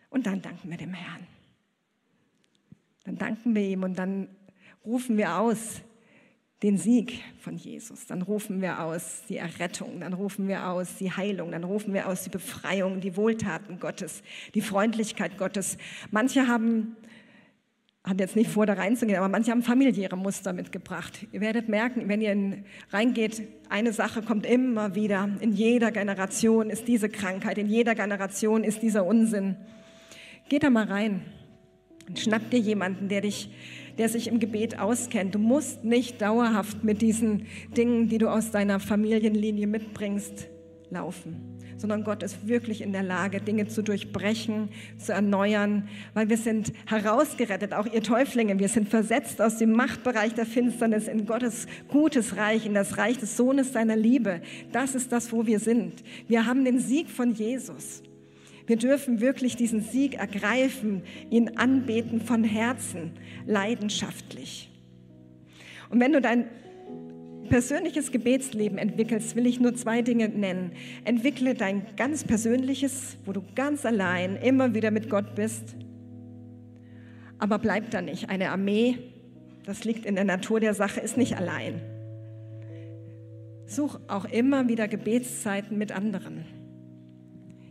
Und 0.09 0.25
dann 0.25 0.41
danken 0.41 0.69
wir 0.69 0.77
dem 0.77 0.93
Herrn. 0.93 1.27
Dann 3.03 3.17
danken 3.17 3.53
wir 3.55 3.61
ihm 3.61 3.83
und 3.83 3.99
dann 3.99 4.29
rufen 4.85 5.17
wir 5.17 5.37
aus 5.37 5.81
den 6.63 6.77
Sieg 6.77 7.23
von 7.39 7.55
Jesus. 7.55 8.07
Dann 8.07 8.21
rufen 8.21 8.61
wir 8.61 8.81
aus 8.81 9.23
die 9.29 9.37
Errettung, 9.37 9.99
dann 9.99 10.13
rufen 10.13 10.47
wir 10.47 10.67
aus 10.69 10.95
die 10.95 11.11
Heilung, 11.11 11.51
dann 11.51 11.63
rufen 11.63 11.93
wir 11.93 12.07
aus 12.07 12.23
die 12.23 12.29
Befreiung, 12.29 12.99
die 12.99 13.15
Wohltaten 13.15 13.79
Gottes, 13.79 14.23
die 14.55 14.61
Freundlichkeit 14.61 15.37
Gottes. 15.37 15.77
Manche 16.11 16.47
haben 16.47 16.95
hat 18.07 18.21
jetzt 18.21 18.37
nicht 18.37 18.49
vor, 18.49 18.65
da 18.65 18.73
reinzugehen, 18.73 19.17
aber 19.17 19.27
manche 19.27 19.51
haben 19.51 19.63
familiäre 19.63 20.15
Muster 20.15 20.53
mitgebracht. 20.53 21.27
Ihr 21.33 21.41
werdet 21.41 21.67
merken, 21.67 22.07
wenn 22.07 22.21
ihr 22.21 22.31
in, 22.31 22.63
reingeht, 22.91 23.41
eine 23.69 23.91
Sache 23.91 24.21
kommt 24.21 24.45
immer 24.45 24.95
wieder. 24.95 25.29
In 25.41 25.51
jeder 25.51 25.91
Generation 25.91 26.69
ist 26.69 26.87
diese 26.87 27.09
Krankheit, 27.09 27.57
in 27.57 27.67
jeder 27.67 27.95
Generation 27.95 28.63
ist 28.63 28.81
dieser 28.81 29.05
Unsinn. 29.05 29.57
Geht 30.47 30.63
da 30.63 30.69
mal 30.69 30.85
rein 30.85 31.21
und 32.07 32.17
schnapp 32.17 32.49
dir 32.49 32.59
jemanden, 32.59 33.09
der 33.09 33.21
dich, 33.21 33.51
der 33.97 34.09
sich 34.09 34.27
im 34.27 34.39
Gebet 34.39 34.79
auskennt. 34.79 35.35
Du 35.35 35.39
musst 35.39 35.83
nicht 35.83 36.21
dauerhaft 36.21 36.83
mit 36.83 37.01
diesen 37.01 37.47
Dingen, 37.75 38.09
die 38.09 38.17
du 38.17 38.29
aus 38.29 38.51
deiner 38.51 38.79
Familienlinie 38.79 39.67
mitbringst, 39.67 40.47
laufen 40.89 41.57
sondern 41.77 42.03
Gott 42.03 42.23
ist 42.23 42.47
wirklich 42.47 42.81
in 42.81 42.91
der 42.91 43.03
Lage, 43.03 43.39
Dinge 43.39 43.67
zu 43.67 43.83
durchbrechen, 43.83 44.69
zu 44.97 45.13
erneuern, 45.13 45.87
weil 46.13 46.29
wir 46.29 46.37
sind 46.37 46.73
herausgerettet, 46.87 47.73
auch 47.73 47.85
ihr 47.85 48.03
Täuflinge, 48.03 48.59
wir 48.59 48.69
sind 48.69 48.89
versetzt 48.89 49.41
aus 49.41 49.57
dem 49.57 49.71
Machtbereich 49.71 50.33
der 50.33 50.45
Finsternis 50.45 51.07
in 51.07 51.25
Gottes 51.25 51.67
gutes 51.87 52.35
Reich, 52.35 52.65
in 52.65 52.73
das 52.73 52.97
Reich 52.97 53.17
des 53.17 53.37
Sohnes 53.37 53.73
seiner 53.73 53.95
Liebe. 53.95 54.41
Das 54.71 54.95
ist 54.95 55.11
das, 55.11 55.31
wo 55.31 55.45
wir 55.45 55.59
sind. 55.59 56.03
Wir 56.27 56.45
haben 56.45 56.65
den 56.65 56.79
Sieg 56.79 57.09
von 57.09 57.33
Jesus. 57.33 58.01
Wir 58.67 58.75
dürfen 58.75 59.21
wirklich 59.21 59.55
diesen 59.55 59.81
Sieg 59.81 60.15
ergreifen, 60.15 61.01
ihn 61.29 61.57
anbeten 61.57 62.19
von 62.19 62.43
Herzen, 62.43 63.11
leidenschaftlich. 63.45 64.69
Und 65.89 66.01
wenn 66.01 66.11
du 66.11 66.19
dein 66.19 66.47
persönliches 67.47 68.11
Gebetsleben 68.11 68.77
entwickelst, 68.77 69.37
will 69.37 69.45
ich 69.47 69.61
nur 69.61 69.73
zwei 69.73 70.01
Dinge 70.01 70.27
nennen. 70.27 70.73
Entwickle 71.05 71.53
dein 71.53 71.85
ganz 71.95 72.25
persönliches, 72.25 73.17
wo 73.25 73.31
du 73.31 73.41
ganz 73.55 73.85
allein 73.85 74.35
immer 74.35 74.73
wieder 74.73 74.91
mit 74.91 75.09
Gott 75.09 75.33
bist. 75.35 75.75
Aber 77.39 77.59
bleib 77.59 77.89
da 77.91 78.01
nicht. 78.01 78.29
Eine 78.29 78.51
Armee, 78.51 78.97
das 79.65 79.85
liegt 79.85 80.05
in 80.05 80.15
der 80.15 80.25
Natur 80.25 80.59
der 80.59 80.73
Sache, 80.73 80.99
ist 80.99 81.15
nicht 81.15 81.37
allein. 81.37 81.79
Such 83.65 83.97
auch 84.09 84.25
immer 84.25 84.67
wieder 84.67 84.89
Gebetszeiten 84.89 85.77
mit 85.77 85.93
anderen. 85.93 86.56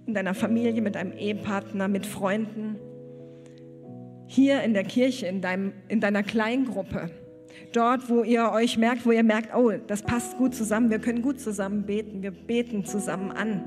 In 0.07 0.15
deiner 0.15 0.35
Familie, 0.35 0.81
mit 0.83 0.95
deinem 0.95 1.13
Ehepartner, 1.13 1.89
mit 1.89 2.07
Freunden. 2.07 2.77
Hier 4.29 4.63
in 4.63 4.73
der 4.73 4.85
Kirche, 4.85 5.27
in, 5.27 5.41
deinem, 5.41 5.73
in 5.89 6.01
deiner 6.01 6.23
Kleingruppe 6.23 7.11
Dort, 7.73 8.09
wo 8.09 8.23
ihr 8.23 8.51
euch 8.53 8.79
merkt, 8.79 9.05
wo 9.07 9.13
ihr 9.13 9.23
merkt, 9.23 9.55
oh, 9.55 9.73
das 9.87 10.03
passt 10.03 10.39
gut 10.39 10.55
zusammen, 10.55 10.91
wir 10.91 10.99
können 10.99 11.23
gut 11.23 11.41
zusammen 11.41 11.85
beten, 11.85 12.23
wir 12.23 12.31
beten 12.31 12.85
zusammen 12.85 13.33
an. 13.33 13.63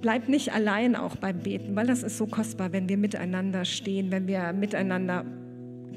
Bleibt 0.00 0.28
nicht 0.28 0.52
allein 0.52 0.96
auch 0.96 1.16
beim 1.16 1.40
Beten, 1.40 1.74
weil 1.74 1.86
das 1.86 2.02
ist 2.02 2.18
so 2.18 2.26
kostbar, 2.26 2.72
wenn 2.72 2.88
wir 2.88 2.98
miteinander 2.98 3.64
stehen, 3.64 4.10
wenn 4.10 4.26
wir 4.26 4.52
miteinander 4.52 5.24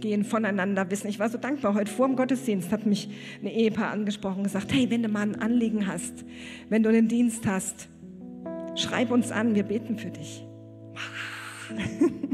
gehen, 0.02 0.24
voneinander 0.24 0.90
wissen. 0.92 1.08
Ich 1.08 1.20
war 1.20 1.30
so 1.30 1.38
dankbar. 1.38 1.74
Heute 1.74 1.92
vor 1.92 2.08
dem 2.08 2.16
Gottesdienst 2.16 2.72
hat 2.72 2.86
mich 2.86 3.10
ein 3.42 3.48
Ehepaar 3.48 3.92
angesprochen 3.92 4.38
und 4.38 4.44
gesagt, 4.44 4.74
hey, 4.74 4.90
wenn 4.90 5.04
du 5.04 5.10
mal 5.10 5.22
ein 5.22 5.36
Anliegen 5.36 5.88
hast, 5.88 6.26
wenn 6.70 6.84
du 6.84 6.90
einen 6.90 7.08
Dienst 7.08 7.46
hast, 7.46 7.88
schreib 8.76 9.12
uns 9.12 9.32
an, 9.32 9.56
wir 9.56 9.64
beten 9.64 9.98
für 9.98 10.12
dich. 10.12 10.44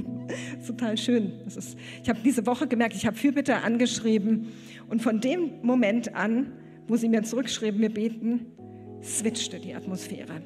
total 0.67 0.97
schön. 0.97 1.32
Ist, 1.45 1.78
ich 2.02 2.10
habe 2.10 2.19
diese 2.23 2.45
Woche 2.45 2.67
gemerkt, 2.67 2.95
ich 2.95 3.06
habe 3.06 3.15
Fürbitte 3.15 3.58
angeschrieben 3.58 4.47
und 4.89 5.02
von 5.02 5.19
dem 5.19 5.62
Moment 5.62 6.15
an, 6.15 6.54
wo 6.88 6.95
sie 6.95 7.10
mir 7.10 7.23
zurückschrieben, 7.23 7.80
wir 7.80 7.93
beten, 7.93 8.45
switchte 9.02 9.60
die 9.60 9.73
Atmosphäre. 9.73 10.41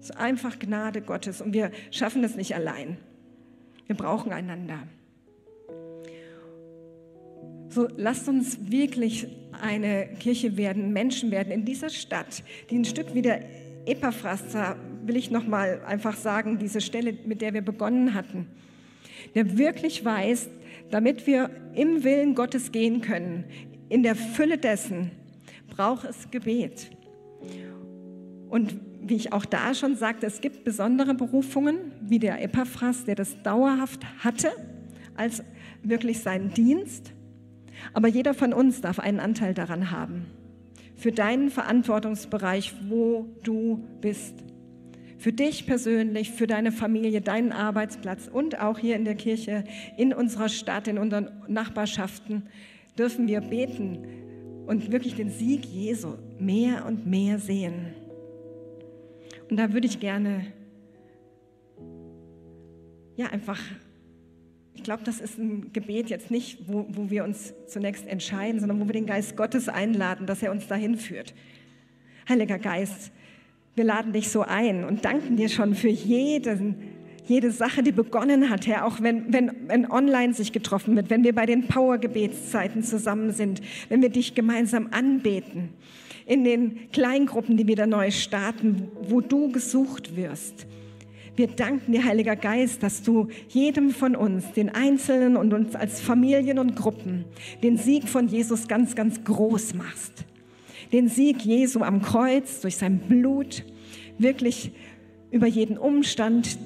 Es 0.00 0.10
ist 0.10 0.16
einfach 0.16 0.58
Gnade 0.58 1.02
Gottes 1.02 1.40
und 1.40 1.52
wir 1.52 1.70
schaffen 1.90 2.22
das 2.22 2.36
nicht 2.36 2.54
allein. 2.54 2.96
Wir 3.86 3.96
brauchen 3.96 4.32
einander. 4.32 4.78
So 7.70 7.86
lasst 7.96 8.28
uns 8.28 8.58
wirklich 8.70 9.28
eine 9.52 10.08
Kirche 10.18 10.56
werden, 10.56 10.92
Menschen 10.92 11.30
werden 11.30 11.52
in 11.52 11.64
dieser 11.64 11.88
Stadt, 11.88 12.42
die 12.68 12.78
ein 12.78 12.84
Stück 12.84 13.14
wie 13.14 13.22
der 13.22 13.42
Epaphras, 13.86 14.42
will 15.04 15.16
ich 15.16 15.30
nochmal 15.30 15.80
einfach 15.86 16.16
sagen, 16.16 16.58
diese 16.58 16.80
Stelle, 16.80 17.14
mit 17.24 17.40
der 17.40 17.54
wir 17.54 17.62
begonnen 17.62 18.14
hatten, 18.14 18.48
der 19.36 19.56
wirklich 19.56 20.04
weiß, 20.04 20.50
damit 20.90 21.28
wir 21.28 21.50
im 21.74 22.02
Willen 22.02 22.34
Gottes 22.34 22.72
gehen 22.72 23.02
können, 23.02 23.44
in 23.88 24.02
der 24.02 24.16
Fülle 24.16 24.58
dessen, 24.58 25.12
braucht 25.68 26.04
es 26.04 26.28
Gebet. 26.32 26.90
Und 28.48 28.80
wie 29.00 29.14
ich 29.14 29.32
auch 29.32 29.44
da 29.44 29.74
schon 29.74 29.94
sagte, 29.94 30.26
es 30.26 30.40
gibt 30.40 30.64
besondere 30.64 31.14
Berufungen, 31.14 31.92
wie 32.00 32.18
der 32.18 32.42
Epaphras, 32.42 33.04
der 33.04 33.14
das 33.14 33.40
dauerhaft 33.44 34.04
hatte, 34.18 34.50
als 35.14 35.44
wirklich 35.84 36.18
seinen 36.18 36.52
Dienst. 36.52 37.12
Aber 37.92 38.08
jeder 38.08 38.34
von 38.34 38.52
uns 38.52 38.80
darf 38.80 38.98
einen 38.98 39.20
Anteil 39.20 39.54
daran 39.54 39.90
haben. 39.90 40.26
Für 40.96 41.12
deinen 41.12 41.50
Verantwortungsbereich, 41.50 42.74
wo 42.88 43.26
du 43.42 43.82
bist 44.00 44.34
für 45.20 45.32
dich 45.34 45.66
persönlich, 45.66 46.30
für 46.30 46.46
deine 46.46 46.72
Familie, 46.72 47.20
deinen 47.20 47.52
Arbeitsplatz 47.52 48.26
und 48.32 48.58
auch 48.58 48.78
hier 48.78 48.96
in 48.96 49.04
der 49.04 49.14
Kirche, 49.14 49.64
in 49.98 50.14
unserer 50.14 50.48
Stadt, 50.48 50.88
in 50.88 50.96
unseren 50.96 51.28
Nachbarschaften, 51.46 52.44
dürfen 52.98 53.28
wir 53.28 53.42
beten 53.42 53.98
und 54.66 54.90
wirklich 54.90 55.16
den 55.16 55.28
Sieg 55.28 55.66
Jesu 55.66 56.14
mehr 56.38 56.86
und 56.86 57.06
mehr 57.06 57.38
sehen. 57.38 57.92
Und 59.50 59.58
da 59.58 59.74
würde 59.74 59.86
ich 59.86 60.00
gerne, 60.00 60.46
ja, 63.16 63.26
einfach, 63.26 63.60
ich 64.80 64.84
glaube, 64.84 65.02
das 65.04 65.20
ist 65.20 65.36
ein 65.36 65.74
Gebet 65.74 66.08
jetzt 66.08 66.30
nicht, 66.30 66.60
wo, 66.66 66.86
wo 66.88 67.10
wir 67.10 67.22
uns 67.22 67.52
zunächst 67.66 68.06
entscheiden, 68.06 68.60
sondern 68.60 68.80
wo 68.80 68.86
wir 68.86 68.94
den 68.94 69.04
Geist 69.04 69.36
Gottes 69.36 69.68
einladen, 69.68 70.26
dass 70.26 70.42
er 70.42 70.50
uns 70.50 70.68
dahin 70.68 70.96
führt. 70.96 71.34
Heiliger 72.26 72.58
Geist, 72.58 73.12
wir 73.74 73.84
laden 73.84 74.14
dich 74.14 74.30
so 74.30 74.40
ein 74.40 74.84
und 74.84 75.04
danken 75.04 75.36
dir 75.36 75.50
schon 75.50 75.74
für 75.74 75.90
jeden, 75.90 76.76
jede 77.26 77.50
Sache, 77.50 77.82
die 77.82 77.92
begonnen 77.92 78.48
hat, 78.48 78.66
Herr, 78.66 78.86
auch 78.86 79.02
wenn, 79.02 79.30
wenn, 79.34 79.52
wenn 79.66 79.90
online 79.90 80.32
sich 80.32 80.50
getroffen 80.50 80.96
wird, 80.96 81.10
wenn 81.10 81.24
wir 81.24 81.34
bei 81.34 81.44
den 81.44 81.66
Power-Gebetszeiten 81.66 82.82
zusammen 82.82 83.32
sind, 83.32 83.60
wenn 83.90 84.00
wir 84.00 84.08
dich 84.08 84.34
gemeinsam 84.34 84.88
anbeten, 84.92 85.74
in 86.24 86.42
den 86.42 86.90
Kleingruppen, 86.90 87.58
die 87.58 87.66
wieder 87.66 87.86
neu 87.86 88.10
starten, 88.10 88.88
wo 89.02 89.20
du 89.20 89.52
gesucht 89.52 90.16
wirst. 90.16 90.66
Wir 91.40 91.48
danken 91.48 91.92
dir, 91.92 92.04
Heiliger 92.04 92.36
Geist, 92.36 92.82
dass 92.82 93.02
du 93.02 93.28
jedem 93.48 93.90
von 93.90 94.14
uns, 94.14 94.52
den 94.52 94.68
Einzelnen 94.68 95.38
und 95.38 95.54
uns 95.54 95.74
als 95.74 95.98
Familien 95.98 96.58
und 96.58 96.76
Gruppen, 96.76 97.24
den 97.62 97.78
Sieg 97.78 98.08
von 98.08 98.28
Jesus 98.28 98.68
ganz, 98.68 98.94
ganz 98.94 99.24
groß 99.24 99.72
machst 99.72 100.26
den 100.92 101.08
Sieg 101.08 101.42
Jesu 101.44 101.80
am 101.80 102.02
Kreuz 102.02 102.60
durch 102.60 102.76
sein 102.76 102.98
Blut, 102.98 103.64
wirklich 104.18 104.72
über 105.30 105.46
jeden 105.46 105.78
Umstand, 105.78 106.58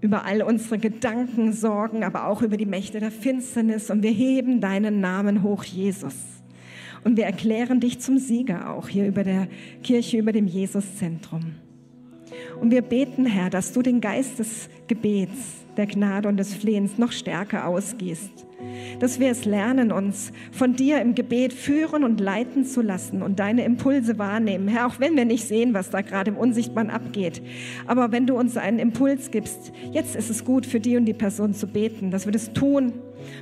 über 0.00 0.24
all 0.24 0.42
unsere 0.42 0.78
Gedanken, 0.78 1.52
Sorgen, 1.52 2.04
aber 2.04 2.26
auch 2.26 2.42
über 2.42 2.56
die 2.56 2.66
Mächte 2.66 3.00
der 3.00 3.10
Finsternis. 3.10 3.90
Und 3.90 4.02
wir 4.02 4.10
heben 4.10 4.60
deinen 4.60 5.00
Namen 5.00 5.42
hoch, 5.42 5.64
Jesus. 5.64 6.16
Und 7.04 7.16
wir 7.16 7.24
erklären 7.24 7.80
dich 7.80 8.00
zum 8.00 8.18
Sieger 8.18 8.70
auch 8.70 8.88
hier 8.88 9.06
über 9.06 9.22
der 9.22 9.48
Kirche, 9.82 10.18
über 10.18 10.32
dem 10.32 10.46
Jesuszentrum. 10.46 11.54
Und 12.60 12.70
wir 12.70 12.82
beten, 12.82 13.26
Herr, 13.26 13.50
dass 13.50 13.72
du 13.72 13.82
den 13.82 14.00
Geist 14.00 14.38
des 14.38 14.68
Gebets, 14.86 15.64
der 15.76 15.86
Gnade 15.86 16.28
und 16.28 16.36
des 16.36 16.54
Flehens 16.54 16.98
noch 16.98 17.12
stärker 17.12 17.66
ausgehst 17.66 18.46
dass 19.00 19.20
wir 19.20 19.30
es 19.30 19.44
lernen, 19.44 19.92
uns 19.92 20.32
von 20.52 20.74
dir 20.74 21.00
im 21.00 21.14
Gebet 21.14 21.52
führen 21.52 22.04
und 22.04 22.20
leiten 22.20 22.64
zu 22.64 22.82
lassen 22.82 23.22
und 23.22 23.38
deine 23.38 23.64
Impulse 23.64 24.18
wahrnehmen. 24.18 24.68
Herr, 24.68 24.86
auch 24.86 25.00
wenn 25.00 25.16
wir 25.16 25.24
nicht 25.24 25.46
sehen, 25.46 25.74
was 25.74 25.90
da 25.90 26.00
gerade 26.00 26.30
im 26.30 26.36
Unsichtbaren 26.36 26.90
abgeht, 26.90 27.42
aber 27.86 28.12
wenn 28.12 28.26
du 28.26 28.38
uns 28.38 28.56
einen 28.56 28.78
Impuls 28.78 29.30
gibst, 29.30 29.72
jetzt 29.92 30.16
ist 30.16 30.30
es 30.30 30.44
gut 30.44 30.66
für 30.66 30.80
die 30.80 30.96
und 30.96 31.04
die 31.04 31.14
Person 31.14 31.54
zu 31.54 31.66
beten, 31.66 32.10
dass 32.10 32.26
wir 32.26 32.32
das 32.32 32.52
tun. 32.52 32.92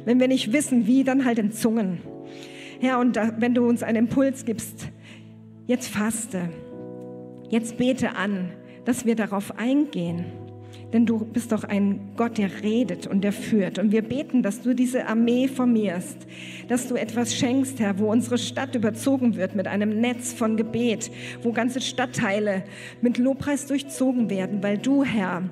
Wenn 0.04 0.18
wir 0.18 0.28
nicht 0.28 0.52
wissen, 0.52 0.86
wie, 0.86 1.04
dann 1.04 1.24
halt 1.24 1.38
in 1.38 1.52
Zungen. 1.52 1.98
Herr, 2.80 2.98
und 2.98 3.16
da, 3.16 3.32
wenn 3.38 3.54
du 3.54 3.66
uns 3.68 3.82
einen 3.82 4.06
Impuls 4.06 4.44
gibst, 4.44 4.88
jetzt 5.66 5.88
faste, 5.88 6.48
jetzt 7.50 7.76
bete 7.76 8.16
an, 8.16 8.50
dass 8.84 9.04
wir 9.04 9.16
darauf 9.16 9.58
eingehen 9.58 10.24
denn 10.94 11.06
du 11.06 11.18
bist 11.18 11.50
doch 11.50 11.64
ein 11.64 12.12
Gott, 12.16 12.38
der 12.38 12.62
redet 12.62 13.08
und 13.08 13.22
der 13.22 13.32
führt. 13.32 13.80
Und 13.80 13.90
wir 13.90 14.02
beten, 14.02 14.42
dass 14.42 14.62
du 14.62 14.74
diese 14.74 15.06
Armee 15.06 15.48
formierst, 15.48 16.18
dass 16.68 16.86
du 16.86 16.94
etwas 16.94 17.34
schenkst, 17.34 17.80
Herr, 17.80 17.98
wo 17.98 18.12
unsere 18.12 18.38
Stadt 18.38 18.76
überzogen 18.76 19.34
wird 19.34 19.56
mit 19.56 19.66
einem 19.66 20.00
Netz 20.00 20.32
von 20.32 20.56
Gebet, 20.56 21.10
wo 21.42 21.50
ganze 21.50 21.80
Stadtteile 21.80 22.62
mit 23.02 23.18
Lobpreis 23.18 23.66
durchzogen 23.66 24.30
werden, 24.30 24.62
weil 24.62 24.78
du, 24.78 25.02
Herr, 25.02 25.42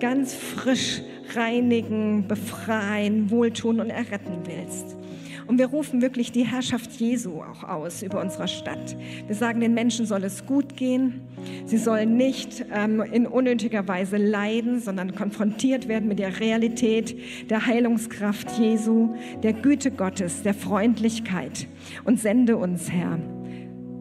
ganz 0.00 0.34
frisch 0.34 1.00
reinigen, 1.34 2.28
befreien, 2.28 3.30
wohltun 3.30 3.80
und 3.80 3.88
erretten 3.88 4.40
willst. 4.44 4.96
Und 5.46 5.58
wir 5.58 5.66
rufen 5.66 6.02
wirklich 6.02 6.32
die 6.32 6.44
Herrschaft 6.44 6.92
Jesu 6.92 7.42
auch 7.42 7.64
aus 7.64 8.02
über 8.02 8.20
unserer 8.20 8.48
Stadt. 8.48 8.96
Wir 9.26 9.34
sagen, 9.34 9.60
den 9.60 9.74
Menschen 9.74 10.06
soll 10.06 10.24
es 10.24 10.46
gut 10.46 10.76
gehen. 10.76 11.20
Sie 11.66 11.76
sollen 11.78 12.16
nicht 12.16 12.64
ähm, 12.72 13.00
in 13.00 13.26
unnötiger 13.26 13.86
Weise 13.86 14.16
leiden, 14.16 14.80
sondern 14.80 15.14
konfrontiert 15.14 15.88
werden 15.88 16.08
mit 16.08 16.18
der 16.18 16.40
Realität 16.40 17.16
der 17.50 17.66
Heilungskraft 17.66 18.58
Jesu, 18.58 19.14
der 19.42 19.52
Güte 19.52 19.90
Gottes, 19.90 20.42
der 20.42 20.54
Freundlichkeit. 20.54 21.66
Und 22.04 22.20
sende 22.20 22.56
uns, 22.56 22.90
Herr, 22.90 23.18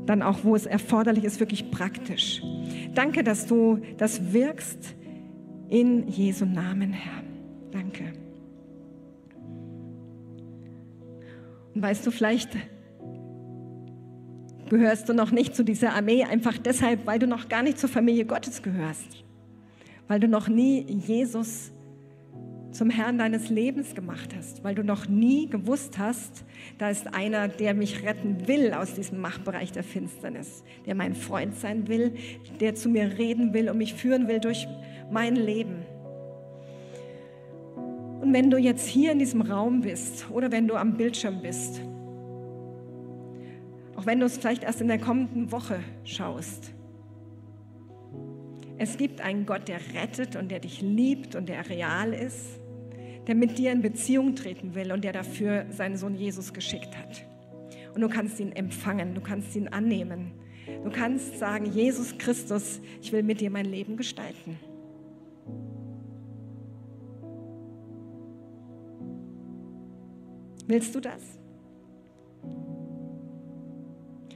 dann 0.06 0.22
auch, 0.22 0.44
wo 0.44 0.56
es 0.56 0.66
erforderlich 0.66 1.24
ist, 1.24 1.40
wirklich 1.40 1.72
praktisch. 1.72 2.42
Danke, 2.94 3.24
dass 3.24 3.48
du 3.48 3.80
das 3.98 4.34
wirkst 4.34 4.96
in 5.70 6.08
Jesu 6.08 6.46
Namen, 6.46 6.92
Herr. 6.92 7.24
Danke. 7.72 8.23
Weißt 11.76 12.06
du, 12.06 12.12
vielleicht 12.12 12.50
gehörst 14.70 15.10
du 15.10 15.14
noch 15.14 15.32
nicht 15.32 15.56
zu 15.56 15.64
dieser 15.64 15.94
Armee, 15.94 16.24
einfach 16.24 16.58
deshalb, 16.58 17.06
weil 17.06 17.20
du 17.20 17.28
noch 17.28 17.50
gar 17.50 17.64
nicht 17.64 17.78
zur 17.78 17.90
Familie 17.90 18.26
Gottes 18.26 18.64
gehörst, 18.64 19.24
weil 20.08 20.20
du 20.20 20.28
noch 20.28 20.48
nie 20.48 20.82
Jesus 20.82 21.72
zum 22.72 22.90
Herrn 22.90 23.20
deines 23.20 23.50
Lebens 23.50 23.94
gemacht 23.94 24.34
hast, 24.36 24.64
weil 24.64 24.74
du 24.74 24.84
noch 24.84 25.08
nie 25.08 25.48
gewusst 25.48 26.00
hast, 26.00 26.44
da 26.80 26.90
ist 26.90 27.14
einer, 27.14 27.48
der 27.48 27.76
mich 27.76 28.04
retten 28.04 28.48
will 28.48 28.74
aus 28.74 28.96
diesem 28.96 29.22
Machtbereich 29.22 29.72
der 29.72 29.84
Finsternis, 29.84 30.64
der 30.86 30.96
mein 30.96 31.14
Freund 31.14 31.56
sein 31.56 31.88
will, 31.88 32.16
der 32.60 32.74
zu 32.74 32.90
mir 32.90 33.18
reden 33.20 33.54
will 33.54 33.70
und 33.70 33.78
mich 33.78 33.94
führen 33.94 34.28
will 34.28 34.40
durch 34.40 34.68
mein 35.12 35.36
Leben. 35.36 35.86
Und 38.24 38.34
wenn 38.34 38.50
du 38.50 38.58
jetzt 38.58 38.88
hier 38.88 39.12
in 39.12 39.20
diesem 39.20 39.42
Raum 39.42 39.82
bist 39.82 40.32
oder 40.32 40.52
wenn 40.52 40.68
du 40.68 40.76
am 40.76 40.96
Bildschirm 40.98 41.42
bist, 41.42 41.82
auch 43.96 44.06
wenn 44.06 44.20
du 44.20 44.26
es 44.26 44.38
vielleicht 44.38 44.64
erst 44.64 44.82
in 44.82 44.88
der 44.88 45.00
kommenden 45.00 45.52
Woche 45.52 45.82
schaust, 46.04 46.74
es 48.78 48.98
gibt 48.98 49.22
einen 49.22 49.46
Gott, 49.46 49.68
der 49.68 49.80
rettet 49.94 50.36
und 50.36 50.50
der 50.50 50.60
dich 50.60 50.82
liebt 50.82 51.36
und 51.36 51.48
der 51.48 51.70
real 51.70 52.14
ist 52.14 52.60
der 53.28 53.36
mit 53.36 53.58
dir 53.58 53.72
in 53.72 53.82
Beziehung 53.82 54.36
treten 54.36 54.76
will 54.76 54.92
und 54.92 55.04
der 55.04 55.14
dafür 55.14 55.66
seinen 55.70 55.98
Sohn 55.98 56.16
Jesus 56.16 56.54
geschickt 56.54 56.96
hat. 56.98 57.26
Und 57.96 58.02
du 58.02 58.10
kannst 58.10 58.40
ihn 58.40 58.52
empfangen, 58.52 59.16
du 59.16 59.22
kannst 59.22 59.56
ihn 59.56 59.68
annehmen. 59.68 60.32
Du 60.84 60.90
kannst 60.90 61.40
sagen, 61.40 61.66
Jesus 61.66 62.18
Christus, 62.18 62.82
ich 63.02 63.12
will 63.12 63.24
mit 63.24 63.42
dir 63.42 63.50
mein 63.50 63.66
Leben 63.66 63.98
gestalten. 63.98 64.58
Willst 70.68 70.96
du 70.96 71.00
das? 71.00 71.22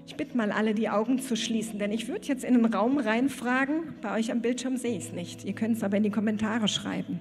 Ich 0.05 0.15
bitte 0.15 0.37
mal 0.37 0.51
alle, 0.51 0.73
die 0.73 0.89
Augen 0.89 1.19
zu 1.19 1.35
schließen, 1.35 1.79
denn 1.79 1.91
ich 1.91 2.07
würde 2.07 2.27
jetzt 2.27 2.43
in 2.43 2.53
den 2.53 2.65
Raum 2.65 2.97
reinfragen. 2.97 3.95
Bei 4.01 4.17
euch 4.17 4.31
am 4.31 4.41
Bildschirm 4.41 4.77
sehe 4.77 4.97
ich 4.97 5.05
es 5.05 5.13
nicht. 5.13 5.45
Ihr 5.45 5.53
könnt 5.53 5.77
es 5.77 5.83
aber 5.83 5.97
in 5.97 6.03
die 6.03 6.09
Kommentare 6.09 6.67
schreiben. 6.67 7.19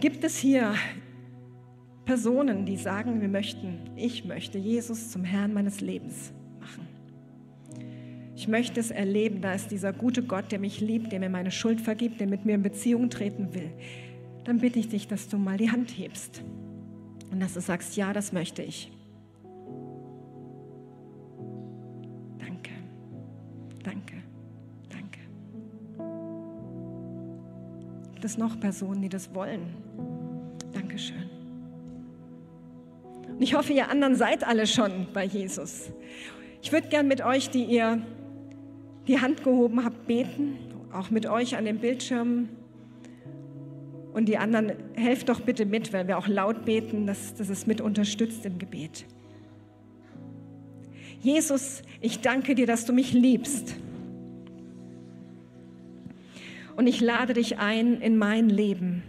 Gibt 0.00 0.24
es 0.24 0.36
hier 0.36 0.74
Personen, 2.04 2.66
die 2.66 2.76
sagen, 2.76 3.20
wir 3.20 3.28
möchten, 3.28 3.78
ich 3.96 4.24
möchte 4.24 4.58
Jesus 4.58 5.10
zum 5.10 5.24
Herrn 5.24 5.52
meines 5.52 5.80
Lebens 5.80 6.32
machen? 6.58 6.88
Ich 8.34 8.48
möchte 8.48 8.80
es 8.80 8.90
erleben, 8.90 9.42
da 9.42 9.52
ist 9.52 9.70
dieser 9.70 9.92
gute 9.92 10.22
Gott, 10.22 10.50
der 10.50 10.58
mich 10.58 10.80
liebt, 10.80 11.12
der 11.12 11.20
mir 11.20 11.28
meine 11.28 11.50
Schuld 11.50 11.80
vergibt, 11.80 12.20
der 12.20 12.26
mit 12.26 12.44
mir 12.46 12.54
in 12.54 12.62
Beziehung 12.62 13.10
treten 13.10 13.54
will. 13.54 13.70
Dann 14.44 14.58
bitte 14.58 14.78
ich 14.78 14.88
dich, 14.88 15.06
dass 15.06 15.28
du 15.28 15.38
mal 15.38 15.56
die 15.56 15.70
Hand 15.70 15.96
hebst 15.96 16.42
und 17.30 17.40
dass 17.40 17.54
du 17.54 17.60
sagst, 17.60 17.96
ja, 17.96 18.12
das 18.12 18.32
möchte 18.32 18.62
ich. 18.62 18.90
Danke, 22.38 22.72
danke, 23.82 24.16
danke. 24.88 25.20
Gibt 28.12 28.24
es 28.24 28.36
noch 28.36 28.58
Personen, 28.58 29.02
die 29.02 29.08
das 29.08 29.34
wollen? 29.34 29.74
Dankeschön. 30.72 31.30
Und 33.28 33.42
ich 33.42 33.54
hoffe, 33.54 33.72
ihr 33.72 33.88
anderen 33.88 34.16
seid 34.16 34.46
alle 34.46 34.66
schon 34.66 35.06
bei 35.12 35.24
Jesus. 35.24 35.90
Ich 36.62 36.72
würde 36.72 36.88
gern 36.88 37.08
mit 37.08 37.24
euch, 37.24 37.50
die 37.50 37.64
ihr 37.64 38.02
die 39.06 39.20
Hand 39.20 39.42
gehoben 39.42 39.84
habt, 39.84 40.06
beten, 40.06 40.58
auch 40.92 41.10
mit 41.10 41.26
euch 41.26 41.56
an 41.56 41.64
den 41.64 41.78
Bildschirmen. 41.78 42.59
Und 44.12 44.26
die 44.26 44.38
anderen, 44.38 44.72
helft 44.94 45.28
doch 45.28 45.40
bitte 45.40 45.66
mit, 45.66 45.92
weil 45.92 46.08
wir 46.08 46.18
auch 46.18 46.26
laut 46.26 46.64
beten, 46.64 47.06
dass, 47.06 47.34
dass 47.34 47.48
es 47.48 47.66
mit 47.66 47.80
unterstützt 47.80 48.44
im 48.44 48.58
Gebet. 48.58 49.06
Jesus, 51.20 51.82
ich 52.00 52.20
danke 52.20 52.54
dir, 52.54 52.66
dass 52.66 52.86
du 52.86 52.92
mich 52.92 53.12
liebst. 53.12 53.76
Und 56.76 56.86
ich 56.86 57.00
lade 57.00 57.34
dich 57.34 57.58
ein 57.58 58.00
in 58.00 58.16
mein 58.16 58.48
Leben. 58.48 59.02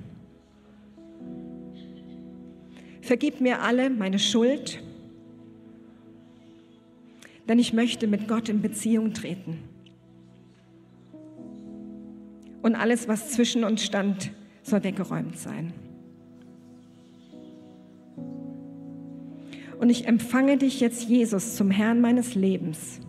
Vergib 3.01 3.41
mir 3.41 3.61
alle 3.61 3.89
meine 3.89 4.19
Schuld, 4.19 4.83
denn 7.47 7.59
ich 7.59 7.73
möchte 7.73 8.07
mit 8.07 8.27
Gott 8.27 8.49
in 8.49 8.61
Beziehung 8.61 9.13
treten. 9.13 9.57
Und 12.61 12.75
alles, 12.75 13.07
was 13.07 13.31
zwischen 13.31 13.63
uns 13.63 13.83
stand, 13.83 14.31
soll 14.63 14.83
weggeräumt 14.83 15.37
sein. 15.37 15.73
Und 19.79 19.89
ich 19.89 20.07
empfange 20.07 20.57
dich 20.57 20.79
jetzt, 20.79 21.09
Jesus, 21.09 21.55
zum 21.55 21.71
Herrn 21.71 22.01
meines 22.01 22.35
Lebens. 22.35 22.99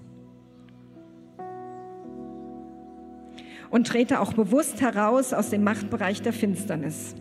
Und 3.70 3.86
trete 3.86 4.20
auch 4.20 4.32
bewusst 4.32 4.80
heraus 4.80 5.32
aus 5.32 5.50
dem 5.50 5.64
Machtbereich 5.64 6.22
der 6.22 6.32
Finsternis. 6.32 7.14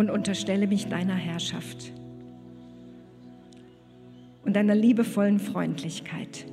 und 0.00 0.08
unterstelle 0.08 0.66
mich 0.66 0.88
deiner 0.88 1.14
Herrschaft 1.14 1.92
und 4.46 4.56
deiner 4.56 4.74
liebevollen 4.74 5.38
Freundlichkeit. 5.38 6.46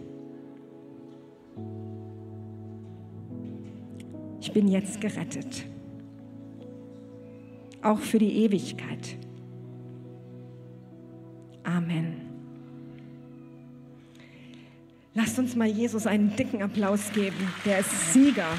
Bin 4.57 4.69
jetzt 4.69 4.99
gerettet, 4.99 5.67
auch 7.83 7.99
für 7.99 8.17
die 8.17 8.43
Ewigkeit. 8.43 9.15
Amen. 11.63 12.21
Lasst 15.13 15.37
uns 15.37 15.55
mal 15.55 15.67
Jesus 15.67 16.07
einen 16.07 16.35
dicken 16.35 16.63
Applaus 16.63 17.11
geben. 17.13 17.35
Der 17.65 17.81
ist 17.81 18.13
Sieger. 18.13 18.49